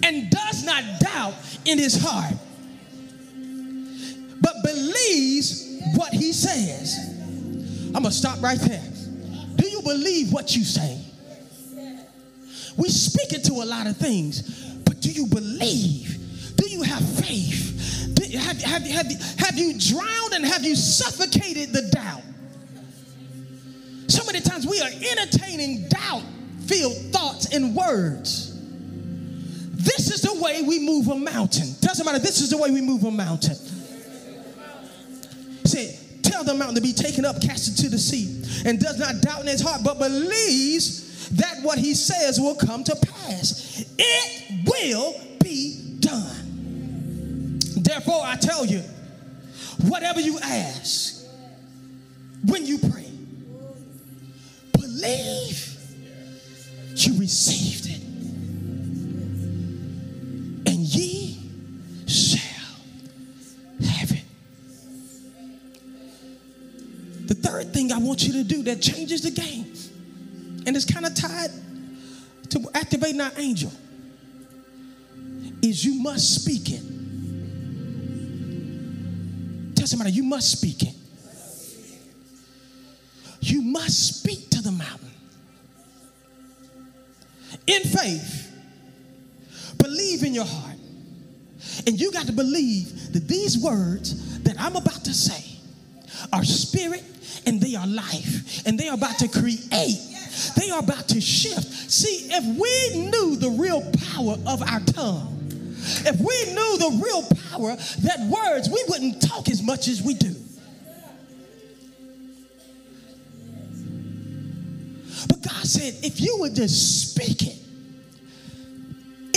[0.01, 1.33] and does not doubt
[1.65, 2.33] in his heart,
[4.39, 6.97] but believes what he says.
[7.87, 8.83] I'm gonna stop right there.
[9.57, 10.99] Do you believe what you say?
[12.77, 14.70] We speak it to a lot of things,
[15.11, 16.55] do you believe?
[16.55, 18.11] Do you have faith?
[18.13, 22.21] Do, have, have, have, have you drowned and have you suffocated the doubt?
[24.07, 26.23] So many times we are entertaining doubt
[26.65, 28.57] filled thoughts and words.
[29.71, 31.67] This is the way we move a mountain.
[31.81, 33.55] Doesn't matter, this is the way we move a mountain.
[35.65, 39.21] Say, tell the mountain to be taken up, cast into the sea, and does not
[39.21, 43.85] doubt in his heart, but believes that what he says will come to pass.
[43.97, 47.59] It will be done.
[47.77, 48.83] Therefore, I tell you,
[49.87, 51.25] whatever you ask
[52.45, 53.09] when you pray,
[54.73, 55.77] believe
[56.95, 58.01] you received it,
[60.67, 61.39] and ye
[62.07, 62.75] shall
[63.85, 64.23] have it.
[67.27, 69.73] The third thing I want you to do that changes the game,
[70.71, 71.51] and it's kind of tied
[72.49, 73.69] to activating our angel,
[75.61, 76.81] is you must speak it.
[79.75, 80.93] Tell somebody, you must speak it.
[83.41, 85.11] You must speak to the mountain.
[87.67, 88.49] In faith,
[89.77, 90.77] believe in your heart.
[91.85, 95.43] And you got to believe that these words that I'm about to say
[96.31, 97.03] are spirit
[97.45, 100.07] and they are life and they are about to create
[100.55, 103.81] they are about to shift see if we knew the real
[104.13, 105.37] power of our tongue
[106.05, 110.13] if we knew the real power that words we wouldn't talk as much as we
[110.13, 110.35] do
[115.27, 117.57] but god said if you would just speak it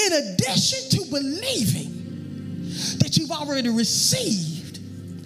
[0.07, 1.95] in addition to believing
[2.99, 4.54] that you've already received.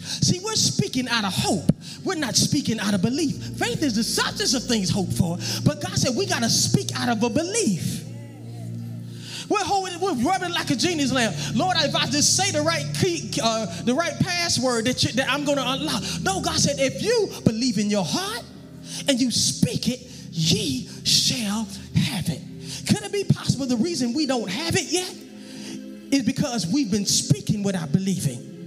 [0.09, 1.71] See, we're speaking out of hope.
[2.05, 3.37] We're not speaking out of belief.
[3.59, 6.99] Faith is the substance of things hoped for, but God said we got to speak
[6.99, 8.05] out of a belief.
[9.49, 11.35] We're holding, we're rubbing like a genie's lamp.
[11.55, 15.31] Lord, if I just say the right key, uh, the right password that, you, that
[15.31, 16.03] I'm going to unlock.
[16.23, 18.45] No, God said, if you believe in your heart
[19.09, 22.43] and you speak it, ye shall have it.
[22.89, 25.15] Could it be possible the reason we don't have it yet
[26.13, 28.58] is because we've been speaking without believing?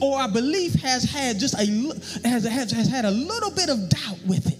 [0.00, 1.66] Or our belief has had just a
[2.28, 4.58] has, has, has had a little bit of doubt with it.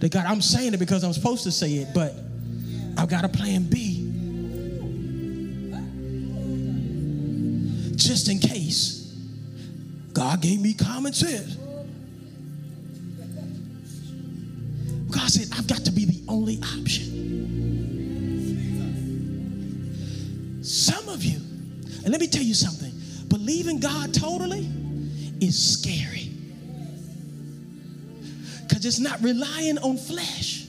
[0.00, 2.14] That God, I'm saying it because I'm supposed to say it, but
[2.96, 4.04] I've got a plan B.
[7.96, 8.98] Just in case
[10.12, 11.56] God gave me common sense.
[15.10, 17.18] God said, I've got to be the only option.
[20.62, 21.38] Some of you,
[22.04, 22.87] and let me tell you something,
[23.28, 24.68] believing God totally
[25.40, 26.30] is scary.
[28.66, 30.67] Because it's not relying on flesh.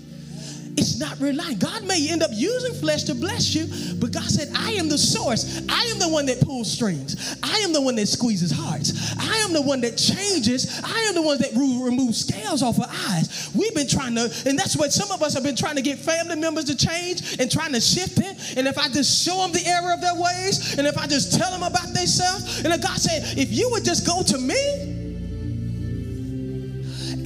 [0.77, 1.57] It's not relying.
[1.57, 4.97] God may end up using flesh to bless you, but God said, I am the
[4.97, 5.61] source.
[5.69, 7.37] I am the one that pulls strings.
[7.43, 9.15] I am the one that squeezes hearts.
[9.17, 10.81] I am the one that changes.
[10.83, 13.51] I am the one that removes scales off of eyes.
[13.53, 15.99] We've been trying to, and that's what some of us have been trying to get
[15.99, 18.57] family members to change and trying to shift it.
[18.57, 21.37] And if I just show them the error of their ways, and if I just
[21.37, 24.88] tell them about themselves, and if God said, if you would just go to me,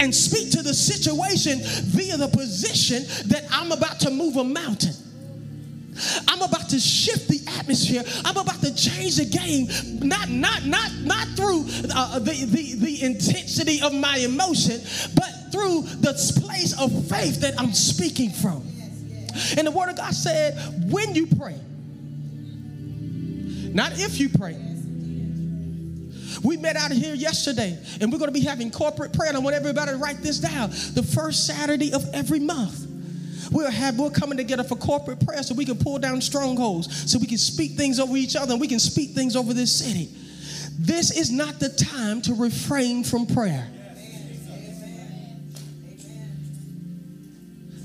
[0.00, 4.92] and speak to the situation via the position that I'm about to move a mountain.
[6.26, 8.02] I'm about to shift the atmosphere.
[8.24, 9.68] I'm about to change the game,
[10.00, 14.80] not not not not through uh, the, the the intensity of my emotion,
[15.14, 18.66] but through the place of faith that I'm speaking from.
[19.56, 21.58] And the Word of God said, when you pray,
[23.72, 24.73] not if you pray.
[26.44, 29.30] We met out here yesterday, and we're going to be having corporate prayer.
[29.30, 30.70] And I want everybody to write this down.
[30.92, 32.86] The first Saturday of every month.
[33.50, 37.18] We'll have we're coming together for corporate prayer so we can pull down strongholds, so
[37.18, 40.10] we can speak things over each other, and we can speak things over this city.
[40.78, 43.70] This is not the time to refrain from prayer.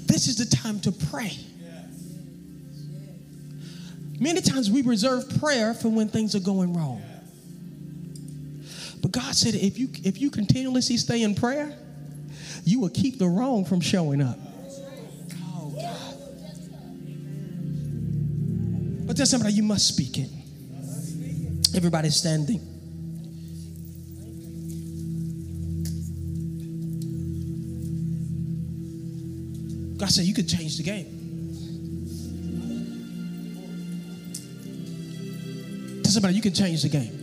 [0.05, 1.37] This is the time to pray.
[4.19, 7.01] Many times we reserve prayer for when things are going wrong.
[9.01, 11.73] But God said if you if you continuously stay in prayer,
[12.63, 14.37] you will keep the wrong from showing up.
[15.43, 16.15] Oh God.
[19.07, 20.29] But there's somebody you must speak it.
[21.75, 22.59] Everybody's standing.
[29.97, 31.05] God said you could change the game.
[36.03, 37.18] Tell somebody you can change the game.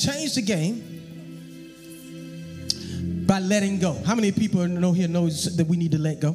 [0.00, 0.80] Change the game
[3.26, 3.92] by letting go.
[4.06, 6.34] How many people know here knows that we need to let go?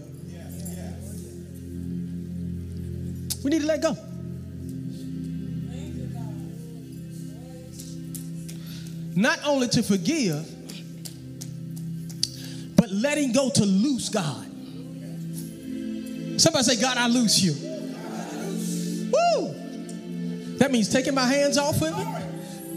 [3.43, 3.97] We need to let go.
[9.15, 10.45] Not only to forgive,
[12.75, 14.45] but letting go to loose God.
[16.39, 17.54] Somebody say, God, I loose you.
[19.12, 19.56] Woo!
[20.60, 22.24] That means taking my hands off of it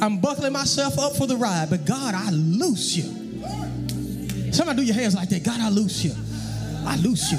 [0.01, 4.53] I'm buckling myself up for the ride, but God, I loose you.
[4.53, 5.43] Somebody do your hands like that.
[5.43, 6.13] God, I loose you.
[6.87, 7.39] I loose you.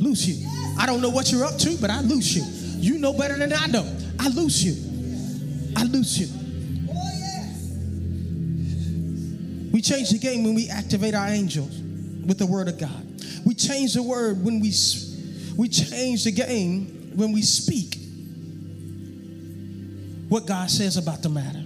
[0.00, 0.48] Loose you.
[0.78, 2.42] I don't know what you're up to, but I loose you.
[2.80, 3.86] You know better than I know.
[4.18, 4.72] I loose you.
[5.76, 6.28] I loose you.
[9.72, 11.78] We change the game when we activate our angels
[12.26, 13.06] with the word of God.
[13.44, 14.72] We change the word when we
[15.56, 17.96] we change the game when we speak
[20.28, 21.64] what God says about the matter.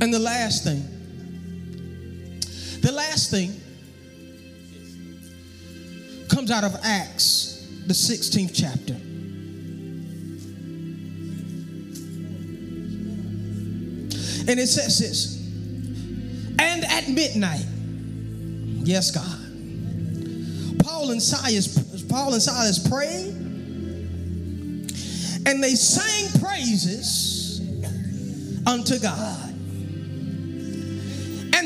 [0.00, 0.82] And the last thing,
[2.82, 3.52] the last thing
[6.28, 8.94] comes out of Acts, the 16th chapter.
[14.48, 15.36] And it says this
[16.60, 17.66] And at midnight,
[18.86, 23.34] yes, God, Paul and Silas, Paul and Silas prayed,
[25.44, 27.60] and they sang praises
[28.64, 29.47] unto God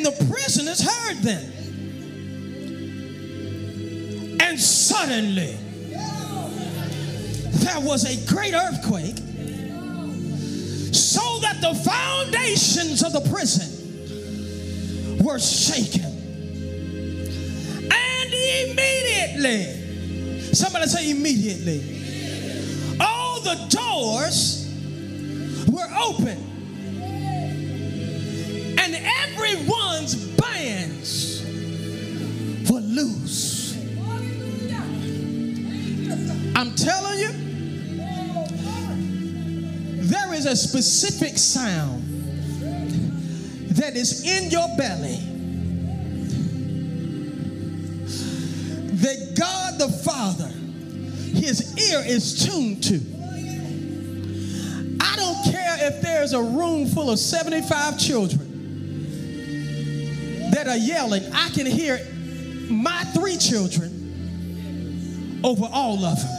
[0.02, 1.44] the prisoners heard them.
[4.40, 5.56] And suddenly,
[7.62, 9.16] there was a great earthquake,
[10.94, 13.68] so that the foundations of the prison
[15.24, 16.04] were shaken.
[17.90, 21.82] And immediately, somebody say immediately,
[23.00, 24.68] all the doors
[25.68, 26.51] were open
[29.52, 31.42] everyone's bands
[32.70, 33.76] were loose.
[36.54, 37.32] I'm telling you,
[40.04, 42.02] there is a specific sound
[43.70, 45.18] that is in your belly
[48.96, 50.48] that God the Father,
[51.38, 53.00] his ear is tuned to.
[55.00, 58.51] I don't care if there's a room full of 75 children
[60.62, 61.98] that are yelling, I can hear
[62.70, 66.38] my three children over all of them.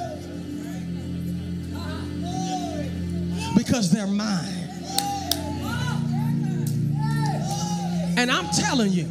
[3.55, 4.49] because they're mine.
[8.17, 9.07] And I'm telling you,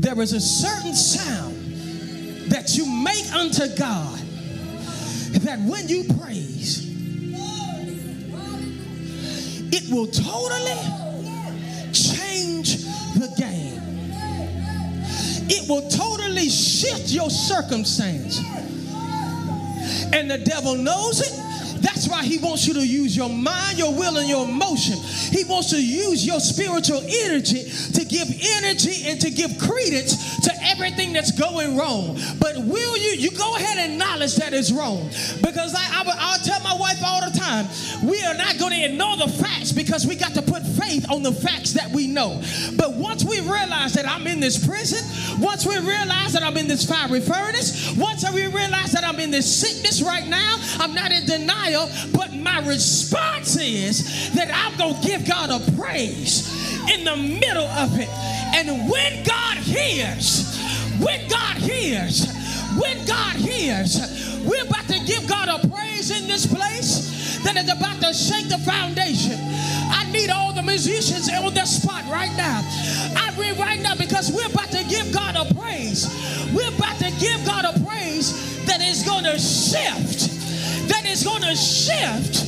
[0.00, 1.54] there is a certain sound
[2.50, 4.18] that you make unto God
[5.42, 6.84] that when you praise,
[9.72, 11.05] it will totally
[12.26, 13.82] change the game.
[15.48, 18.38] It will totally shift your circumstance.
[20.12, 21.45] And the devil knows it.
[21.86, 24.98] That's why he wants you to use your mind, your will, and your emotion.
[25.30, 27.62] He wants to use your spiritual energy
[27.94, 28.26] to give
[28.58, 32.18] energy and to give credence to everything that's going wrong.
[32.40, 35.06] But will you, you go ahead and acknowledge that it's wrong.
[35.40, 37.66] Because I, I, I'll tell my wife all the time,
[38.02, 41.22] we are not going to ignore the facts because we got to put faith on
[41.22, 42.42] the facts that we know.
[42.76, 45.04] But once we realize that I'm in this prison,
[45.40, 49.30] once we realize that I'm in this fiery furnace, once we realize that I'm in
[49.30, 51.75] this sickness right now, I'm not in denial,
[52.12, 56.48] but my response is that I'm going to give God a praise
[56.90, 58.08] in the middle of it.
[58.54, 60.58] And when God hears,
[60.98, 62.26] when God hears,
[62.78, 63.98] when God hears,
[64.44, 68.48] we're about to give God a praise in this place that is about to shake
[68.48, 69.38] the foundation.
[69.88, 72.62] I need all the musicians on the spot right now.
[73.16, 76.06] I read right now because we're about to give God a praise.
[76.54, 80.25] We're about to give God a praise that is going to shift.
[80.88, 82.44] That is going to shift.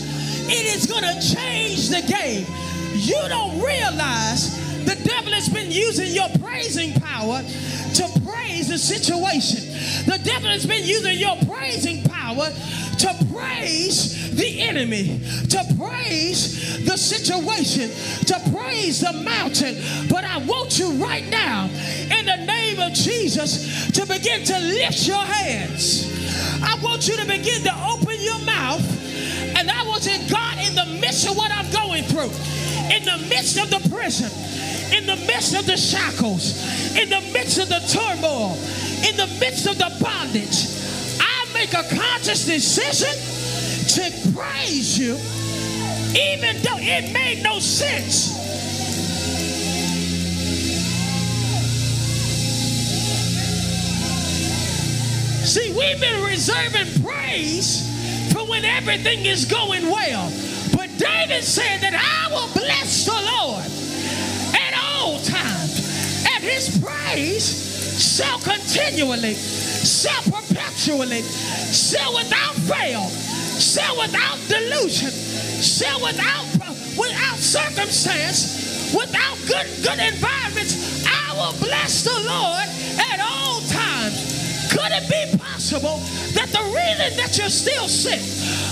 [0.51, 2.47] It is going to change the game.
[2.95, 9.68] You don't realize the devil has been using your praising power to praise the situation.
[10.07, 12.51] The devil has been using your praising power
[12.99, 15.21] to praise the enemy,
[15.51, 17.91] to praise the situation,
[18.27, 19.77] to praise the mountain.
[20.09, 25.07] But I want you right now, in the name of Jesus, to begin to lift
[25.07, 26.07] your hands.
[26.63, 28.85] I want you to begin to open your mouth.
[29.57, 32.31] And I want you, God, in the midst of what I'm going through,
[32.95, 34.31] in the midst of the prison,
[34.97, 38.57] in the midst of the shackles, in the midst of the turmoil,
[39.07, 40.67] in the midst of the bondage,
[41.21, 43.15] I make a conscious decision
[43.95, 45.15] to praise you,
[46.19, 48.37] even though it made no sense.
[55.49, 57.83] See, we've been reserving praise
[58.33, 60.31] for when everything is going well.
[60.77, 63.65] But David said that I will bless the Lord
[64.55, 67.68] at all times, and his praise
[67.99, 71.23] shall continually, shall perpetually,
[71.75, 73.09] shall without fail,
[73.59, 75.11] shall without delusion,
[75.61, 76.47] shall without
[76.97, 81.07] without circumstance, without good good environments.
[81.07, 82.69] I will bless the Lord
[83.11, 84.71] at all times.
[84.71, 85.99] Could it be possible
[86.35, 88.23] that the reason that you're still sick,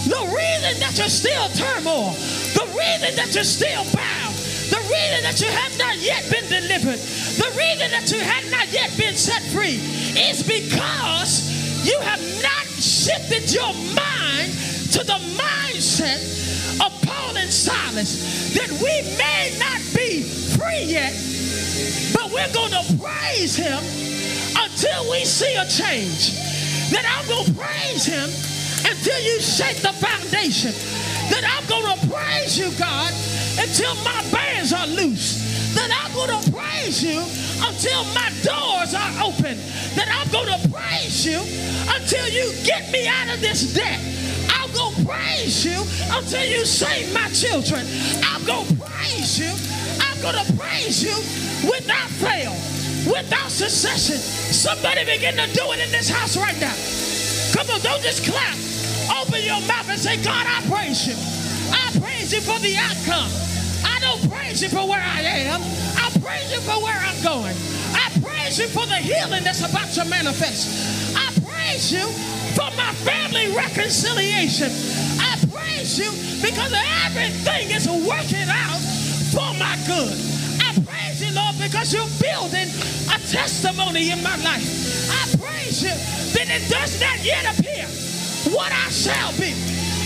[0.06, 2.14] the reason that you're still turmoil,
[2.54, 4.35] the reason that you're still bound,
[4.70, 6.98] the reason that you have not yet been delivered,
[7.38, 9.78] the reason that you have not yet been set free
[10.18, 14.50] is because you have not shifted your mind
[14.90, 16.18] to the mindset
[16.84, 21.14] of Paul and Silas that we may not be free yet,
[22.12, 23.78] but we're going to praise him
[24.58, 26.34] until we see a change.
[26.90, 28.30] That I'm going to praise him
[28.88, 31.05] until you shake the foundation.
[31.30, 33.12] That I'm going to praise you, God,
[33.58, 35.74] until my bands are loose.
[35.74, 37.20] That I'm going to praise you
[37.66, 39.58] until my doors are open.
[39.96, 41.40] That I'm going to praise you
[41.92, 44.00] until you get me out of this debt.
[44.54, 45.82] I'm going to praise you
[46.14, 47.84] until you save my children.
[48.22, 49.52] I'm going to praise you.
[50.00, 51.16] I'm going to praise you
[51.68, 52.52] without fail,
[53.10, 54.16] without cessation.
[54.16, 56.74] Somebody begin to do it in this house right now.
[57.52, 58.75] Come on, don't just clap.
[59.16, 61.16] Open your mouth and say, God, I praise you.
[61.72, 63.32] I praise you for the outcome.
[63.80, 65.62] I don't praise you for where I am.
[65.96, 67.56] I praise you for where I'm going.
[67.96, 71.16] I praise you for the healing that's about to manifest.
[71.16, 72.04] I praise you
[72.52, 74.68] for my family reconciliation.
[75.16, 76.12] I praise you
[76.44, 76.76] because
[77.08, 78.80] everything is working out
[79.32, 80.12] for my good.
[80.60, 82.68] I praise you, Lord, because you're building
[83.08, 84.68] a testimony in my life.
[85.08, 85.96] I praise you
[86.36, 87.88] that it does not yet appear
[88.46, 89.54] what I shall be.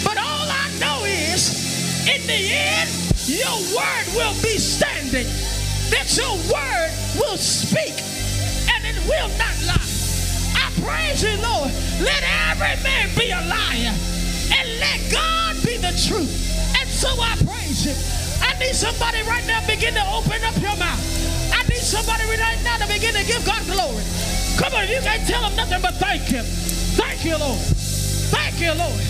[0.04, 2.88] But all I know is, in the end,
[3.26, 5.28] your word will be standing.
[5.90, 7.98] That your word will speak
[8.70, 9.90] and it will not lie.
[10.54, 11.70] I praise you, Lord.
[12.00, 13.94] Let every man be a liar
[14.54, 16.30] and let God be the truth.
[16.78, 17.94] And so I praise you.
[18.40, 21.02] I need somebody right now begin to open up your mouth.
[21.52, 24.04] I need somebody right now to begin to give God glory.
[24.56, 26.44] Come on, you can't tell him nothing but thank him.
[26.96, 27.58] Thank you, Lord.
[28.30, 29.02] Thank you, Lord.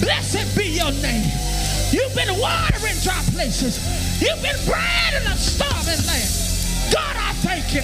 [0.00, 1.26] Blessed be your name.
[1.90, 3.80] You've been water in dry places.
[4.20, 6.30] You've been bread in a starving land.
[6.92, 7.82] God, I thank you.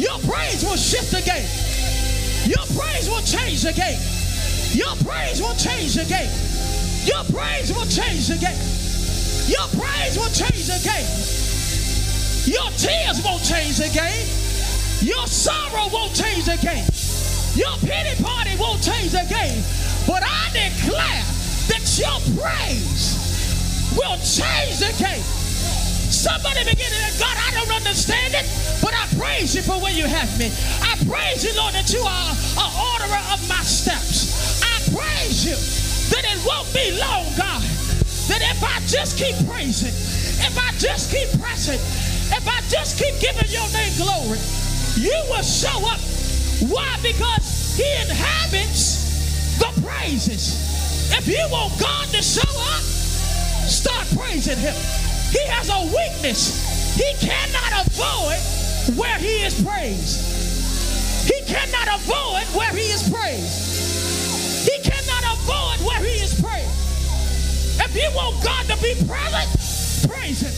[0.00, 1.48] Your praise will shift the game.
[2.48, 4.00] Your praise will change the game.
[4.72, 6.30] Your praise will change the game.
[7.04, 8.58] Your praise will change the game.
[9.46, 11.34] Your praise will change the game.
[12.46, 14.43] Your tears won't change the.
[15.00, 16.86] Your sorrow won't change the game.
[17.54, 19.62] Your pity party won't change the game.
[20.06, 21.22] But I declare
[21.70, 23.16] that your praise
[23.96, 25.24] will change the game.
[26.10, 28.46] Somebody begin to say, God, I don't understand it,
[28.82, 30.50] but I praise you for where you have me.
[30.82, 34.62] I praise you, Lord, that you are an orderer of my steps.
[34.62, 35.56] I praise you
[36.14, 37.62] that it won't be long, God.
[38.30, 39.92] That if I just keep praising,
[40.42, 41.80] if I just keep pressing,
[42.32, 44.38] if I just keep giving your name glory,
[44.96, 46.00] you will show up.
[46.70, 46.96] Why?
[47.02, 50.60] Because he inhabits the praises.
[51.12, 52.82] If you want God to show up,
[53.66, 54.74] start praising him.
[55.30, 56.94] He has a weakness.
[56.94, 58.38] He cannot avoid
[58.96, 60.34] where he is praised.
[61.26, 64.68] He cannot avoid where he is praised.
[64.68, 66.84] He cannot avoid where he is praised.
[67.80, 69.50] If you want God to be present,
[70.08, 70.54] praise him.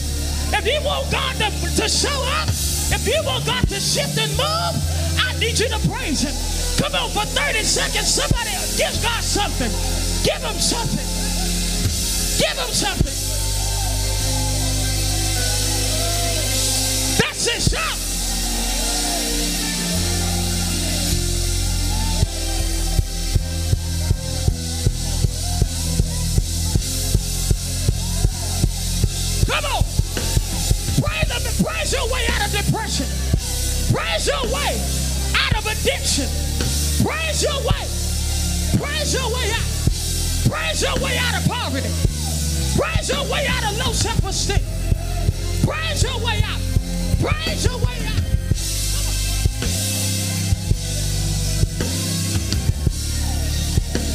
[0.58, 2.48] If you want God to, to show up,
[2.92, 4.74] if you want God to shift and move,
[5.18, 6.34] I need you to praise him.
[6.78, 9.70] Come on, for 30 seconds, somebody give God something.
[10.22, 11.06] Give him something.
[12.38, 13.16] Give him something.
[17.18, 18.06] That's it, shout.
[29.46, 29.85] Come on.
[32.86, 34.78] Praise your way
[35.34, 36.30] out of addiction.
[37.04, 37.82] Praise your way.
[38.78, 39.66] Praise your way out.
[40.46, 41.90] Praise your way out of poverty.
[42.78, 44.62] Praise your way out of low self-esteem.
[45.66, 46.60] Praise your way out.
[47.18, 48.22] Praise your way out.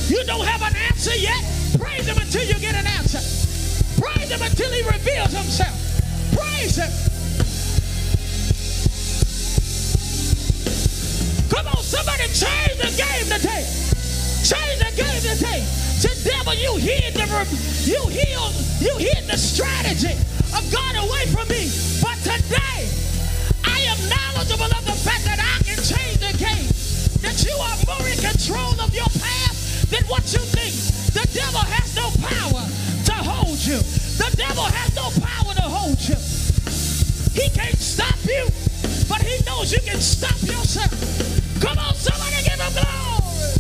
[0.07, 1.43] You don't have an answer yet.
[1.78, 3.19] Praise him until you get an answer.
[4.01, 5.76] Praise him until he reveals himself.
[6.34, 7.11] Praise him.
[12.32, 13.63] Change the game today.
[14.43, 15.61] Change the game today.
[16.01, 17.27] The devil, you hid the
[17.86, 20.15] you healed, you hid the strategy
[20.55, 21.69] of God away from me.
[22.01, 22.88] But today,
[23.67, 26.67] I am knowledgeable of the fact that I can change the game.
[27.21, 30.73] That you are more in control of your path than what you think.
[31.13, 33.77] The devil has no power to hold you.
[34.17, 36.17] The devil has no power to hold you.
[37.36, 38.47] He can't stop you,
[39.07, 41.11] but he knows you can stop yourself.
[42.02, 43.54] Somebody give him glory.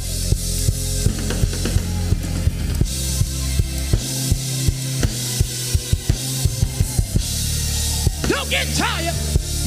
[8.29, 9.13] Don't get tired.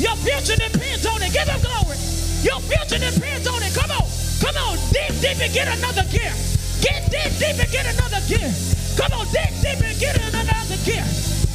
[0.03, 1.31] Your future depends on it.
[1.33, 1.99] Give him glory.
[2.43, 3.70] Your future depends on it.
[3.79, 4.07] Come on.
[4.43, 4.75] Come on.
[4.91, 6.35] Dig deep and get another gear.
[6.83, 8.51] Get dig deep and get another gear.
[8.99, 9.27] Come on.
[9.31, 11.07] Dig deep and get another gear.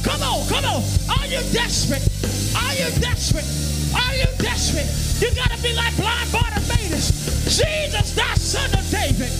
[0.02, 0.48] Come on.
[0.48, 0.80] Come on.
[1.12, 2.00] Are you desperate?
[2.56, 3.44] Are you desperate?
[3.92, 4.88] Are you desperate?
[5.20, 6.32] You got to be like blind
[6.70, 7.10] Bartimaeus.
[7.44, 9.30] Jesus, thou son of David,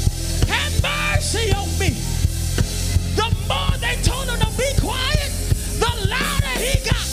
[0.49, 1.91] have mercy on me.
[3.15, 5.31] The more they told him to be quiet,
[5.79, 7.07] the louder he got.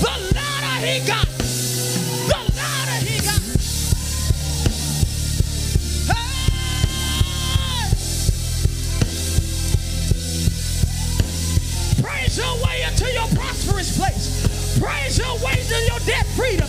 [0.00, 1.28] The louder he got.
[2.28, 3.42] The louder he got.
[6.10, 6.42] Hey!
[12.02, 14.78] Praise your way into your prosperous place.
[14.80, 16.68] Praise your way to your debt freedom.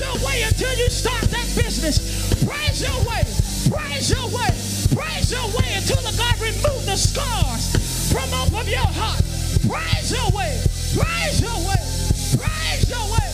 [0.00, 2.42] Your way until you start that business.
[2.42, 3.20] Praise your way.
[3.68, 4.48] Praise your way.
[4.96, 7.76] Praise your way until the God remove the scars
[8.10, 9.20] from off of your heart.
[9.68, 10.56] Praise your way.
[10.96, 11.84] Praise your way.
[12.32, 13.28] Praise your way.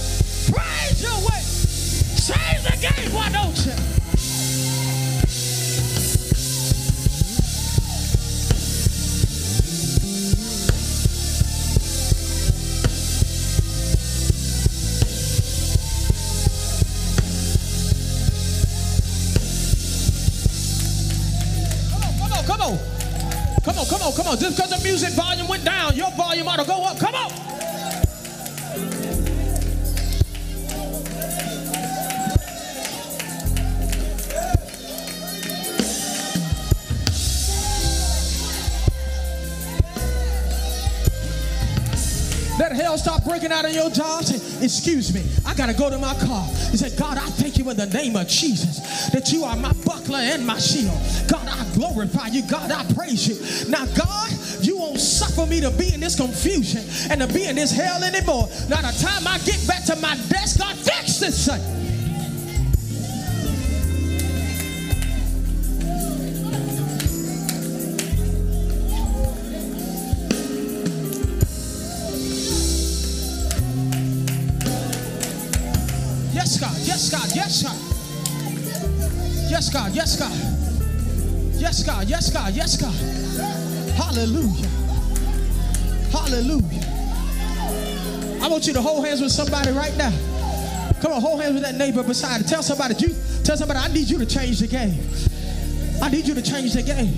[0.51, 1.43] Praise your way.
[2.19, 3.96] Change the game, why don't you?
[24.17, 24.39] Come on.
[24.39, 26.99] Just because the music volume went down, your volume ought to go up.
[26.99, 27.31] Come on.
[42.59, 44.25] Let hell start breaking out in your job.
[44.25, 46.49] Say, excuse me, I gotta go to my car.
[46.71, 49.75] He said, God, I thank you in the name of Jesus that you are my
[49.85, 50.99] buckler and my shield.
[51.29, 52.43] God, I glorify you.
[52.49, 53.71] God, I praise you.
[53.71, 57.57] Now, God, you won't suffer me to be in this confusion and to be in
[57.57, 58.49] this hell anymore.
[58.69, 61.61] Now, the time I get back to my desk, God, fix this thing.
[76.33, 76.77] Yes, God.
[76.81, 77.35] Yes, God.
[77.35, 77.77] Yes, God.
[79.51, 79.93] Yes, God.
[79.95, 80.56] Yes, God.
[81.59, 82.09] Yes, God.
[82.09, 82.53] Yes, God.
[82.55, 82.95] Yes, God.
[83.97, 84.69] Hallelujah.
[86.13, 86.83] Hallelujah.
[88.43, 90.13] I want you to hold hands with somebody right now.
[91.01, 92.47] Come on, hold hands with that neighbor beside you.
[92.47, 95.01] Tell somebody, you tell somebody, I need you to change the game.
[96.03, 97.17] I need you to change the game.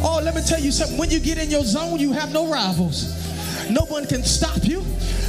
[0.00, 0.96] Oh, let me tell you something.
[0.96, 3.27] When you get in your zone, you have no rivals.
[3.70, 4.80] No one can stop you.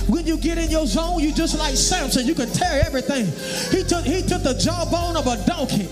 [0.08, 2.26] When you get in your zone, you just like Samson.
[2.26, 3.26] You can tear everything.
[3.72, 5.88] He took he took the jawbone of a donkey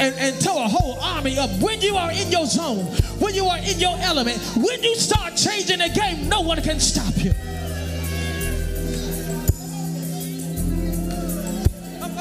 [0.00, 1.50] and, and tore a whole army up.
[1.60, 2.84] When you are in your zone,
[3.18, 6.80] when you are in your element, when you start changing the game, no one can
[6.80, 7.32] stop you.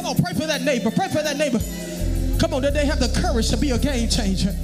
[0.01, 0.89] Come on, pray for that neighbor.
[0.91, 1.59] Pray for that neighbor.
[2.39, 4.55] Come on, that they have the courage to be a game changer.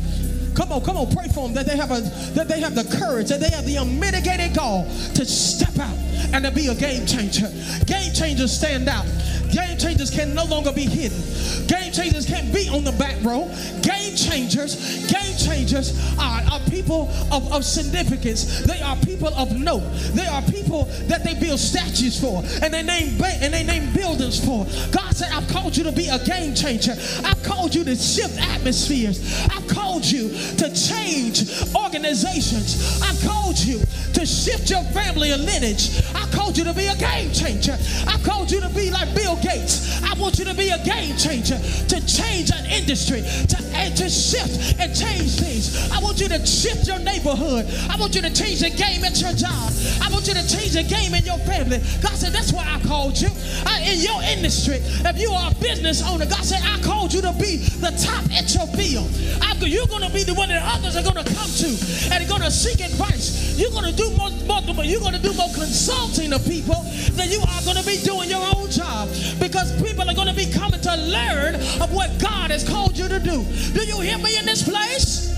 [0.57, 2.01] Come on, come on, pray for them that they have a
[2.33, 5.95] that they have the courage, that they have the unmitigated gall to step out
[6.33, 7.47] and to be a game changer.
[7.85, 9.05] Game changers stand out.
[9.51, 11.21] Game changers can no longer be hidden.
[11.67, 13.45] Game changers can't be on the back row.
[13.81, 18.63] Game changers, game changers are, are people of, of significance.
[18.65, 19.83] They are people of note.
[20.13, 23.91] They are people that they build statues for and they name ba- and they name
[23.93, 24.65] buildings for.
[24.91, 26.93] God said, I've called you to be a game changer.
[27.23, 29.47] I've called you to shift atmospheres.
[29.49, 33.01] I've called you to change organizations.
[33.01, 33.79] I've called you
[34.13, 36.01] to shift your family and lineage.
[36.13, 37.77] I called you to be a game changer.
[38.07, 40.01] I called you to be like Bill Gates.
[40.03, 44.09] I want you to be a game changer, to change an industry, to, and to
[44.09, 45.91] shift and change things.
[45.91, 47.65] I want you to shift your neighborhood.
[47.89, 49.71] I want you to change the game at your job.
[50.01, 51.79] I want you to change the game in your family.
[52.01, 53.29] God said, That's why I called you.
[53.65, 57.21] I, in your industry, if you are a business owner, God said, I called you
[57.21, 59.09] to be the top at your field.
[59.41, 61.69] I, you're going to be the one that others are going to come to
[62.13, 63.59] and going to seek advice.
[63.59, 66.86] You're going to do more, more you're going to do more consulting of people
[67.17, 69.09] than you are going to be doing your own job
[69.39, 73.07] because people are going to be coming to learn of what God has called you
[73.07, 73.43] to do.
[73.73, 75.33] Do you hear me in this place?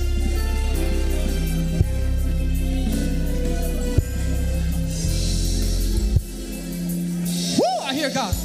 [7.57, 8.35] Woo, I hear God.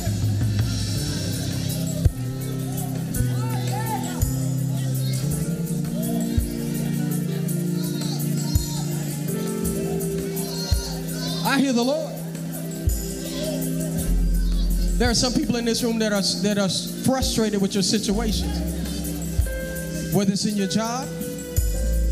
[11.46, 12.13] I hear the Lord.
[15.04, 18.48] There are some people in this room that are that are frustrated with your situation.
[20.14, 21.06] Whether it's in your job,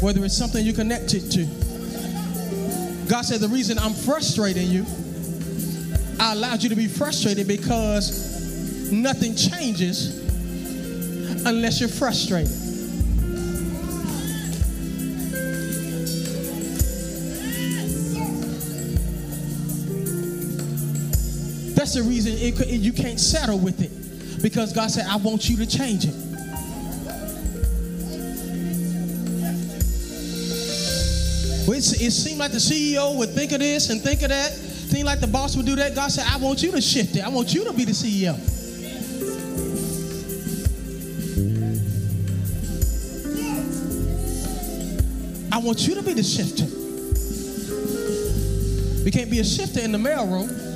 [0.03, 1.47] whether it's something you're connected to.
[3.09, 4.84] God said the reason I'm frustrating you,
[6.20, 10.18] I allowed you to be frustrated because nothing changes
[11.47, 12.53] unless you're frustrated.
[21.93, 24.43] That's the reason it, could- you can't settle with it.
[24.43, 26.14] Because God said, I want you to change it.
[31.68, 34.55] Well, it's- it seemed like the CEO would think of this and think of that.
[34.55, 35.95] Seemed like the boss would do that.
[35.95, 37.26] God said, I want you to shift it.
[37.26, 38.38] I want you to be the CEO.
[45.53, 46.64] I want you to be the shifter.
[49.05, 50.71] We can't be a shifter in the mailroom.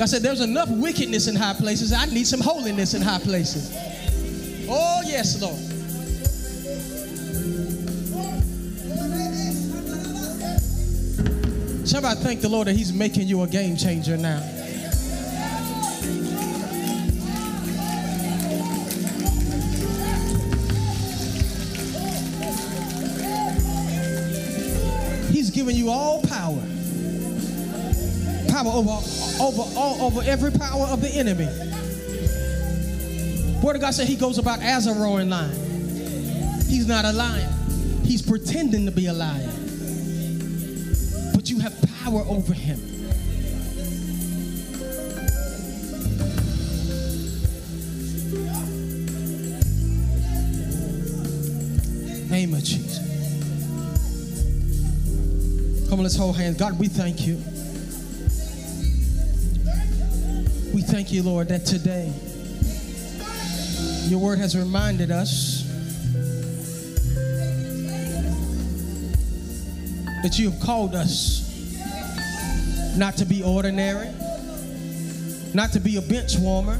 [0.00, 1.92] God said, There's enough wickedness in high places.
[1.92, 3.70] I need some holiness in high places.
[4.66, 5.58] Oh, yes, Lord.
[11.86, 14.40] Somebody thank the Lord that He's making you a game changer now.
[25.30, 26.62] He's giving you all power.
[28.60, 28.90] Power over,
[29.40, 31.46] over, all, over every power of the enemy.
[33.62, 35.54] Word of God said he goes about as a roaring lion.
[36.68, 37.50] He's not a lion.
[38.04, 39.48] He's pretending to be a lion.
[41.34, 42.78] But you have power over him.
[52.28, 52.98] Name of Jesus.
[55.88, 56.58] Come on, let's hold hands.
[56.58, 57.42] God, we thank you.
[61.00, 62.12] Thank you, Lord, that today
[64.10, 65.62] your word has reminded us
[70.22, 71.74] that you have called us
[72.98, 74.10] not to be ordinary,
[75.54, 76.78] not to be a bench warmer,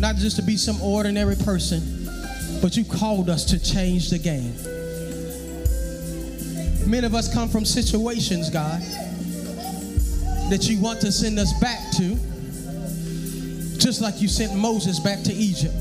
[0.00, 2.08] not just to be some ordinary person,
[2.60, 4.56] but you called us to change the game.
[6.90, 8.82] Many of us come from situations, God,
[10.50, 12.16] that you want to send us back to,
[13.78, 15.74] just like you sent Moses back to Egypt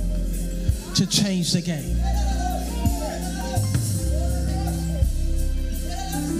[0.96, 1.98] to change the game.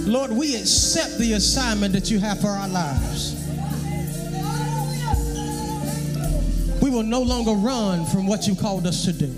[0.06, 3.34] Lord, we accept the assignment that you have for our lives.
[6.82, 9.28] We will no longer run from what you called us to do.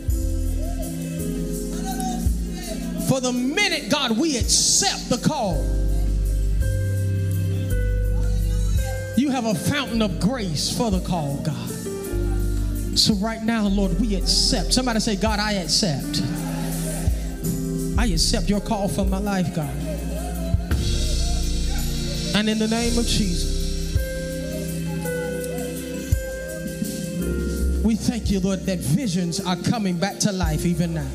[3.09, 5.63] For the minute, God, we accept the call,
[9.27, 11.69] you have a fountain of grace for the call, God.
[12.97, 14.73] So right now, Lord, we accept.
[14.73, 16.23] Somebody say, God, I accept.
[17.99, 19.75] I accept your call for my life, God.
[22.37, 23.97] And in the name of Jesus,
[27.85, 31.11] we thank you, Lord, that visions are coming back to life even now.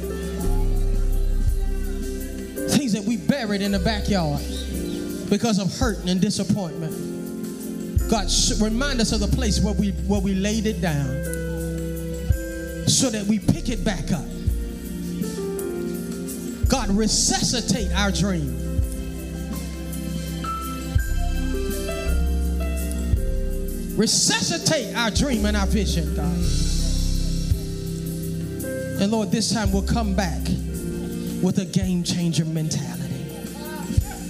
[2.76, 4.42] Things that we buried in the backyard
[5.30, 7.11] because of hurt and disappointment.
[8.12, 8.28] God,
[8.60, 11.08] remind us of the place where we where we laid it down
[12.86, 14.26] so that we pick it back up.
[16.68, 18.58] God, resuscitate our dream.
[23.96, 26.36] Resuscitate our dream and our vision, God.
[29.02, 30.42] And Lord, this time we'll come back
[31.42, 33.24] with a game changer mentality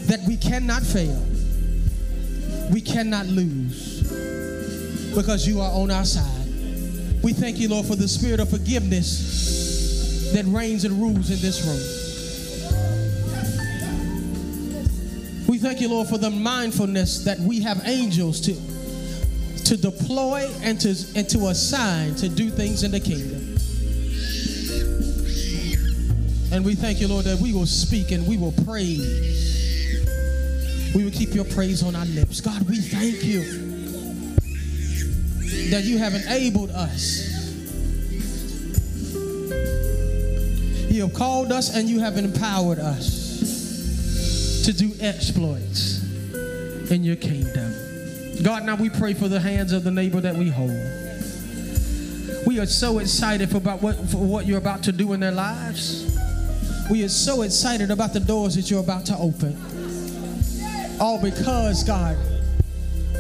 [0.06, 1.20] that we cannot fail,
[2.72, 4.10] we cannot lose
[5.14, 6.48] because you are on our side.
[7.22, 11.62] We thank you, Lord, for the spirit of forgiveness that reigns and rules in this
[11.66, 12.02] room.
[15.48, 18.54] We thank you, Lord, for the mindfulness that we have angels to,
[19.66, 23.58] to deploy and to, and to assign to do things in the kingdom.
[26.54, 29.61] And we thank you, Lord, that we will speak and we will praise.
[30.94, 32.42] We will keep your praise on our lips.
[32.42, 33.42] God, we thank you
[35.70, 37.30] that you have enabled us.
[40.92, 46.04] You have called us and you have empowered us to do exploits
[46.92, 47.74] in your kingdom.
[48.44, 50.72] God, now we pray for the hands of the neighbor that we hold.
[52.46, 55.32] We are so excited for, about what, for what you're about to do in their
[55.32, 56.18] lives.
[56.90, 59.71] We are so excited about the doors that you're about to open.
[61.02, 62.16] All because, God,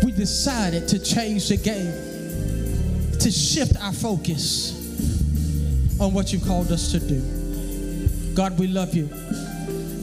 [0.04, 1.92] we decided to change the game,
[3.20, 4.78] to shift our focus
[6.00, 8.36] on what you called us to do.
[8.36, 9.10] God, we love you.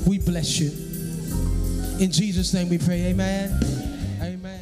[0.08, 0.72] We bless you.
[2.02, 3.56] In Jesus' name we pray, amen.
[4.22, 4.60] Amen.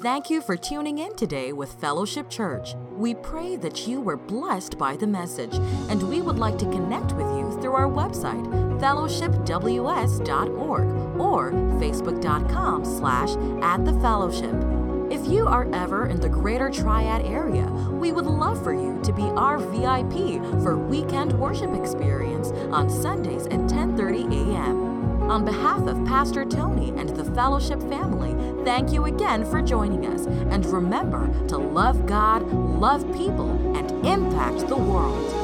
[0.00, 2.74] Thank you for tuning in today with Fellowship Church.
[2.92, 5.56] We pray that you were blessed by the message,
[5.90, 8.46] and we would like to connect with you through our website,
[8.80, 13.30] fellowshipws.org or facebook.com slash
[13.62, 14.54] at the fellowship.
[15.10, 19.12] If you are ever in the greater Triad area, we would love for you to
[19.12, 24.94] be our VIP for weekend worship experience on Sundays at 10:30 a.m.
[25.30, 28.34] On behalf of Pastor Tony and the Fellowship family,
[28.64, 30.26] thank you again for joining us.
[30.26, 35.43] And remember to love God, love people, and impact the world.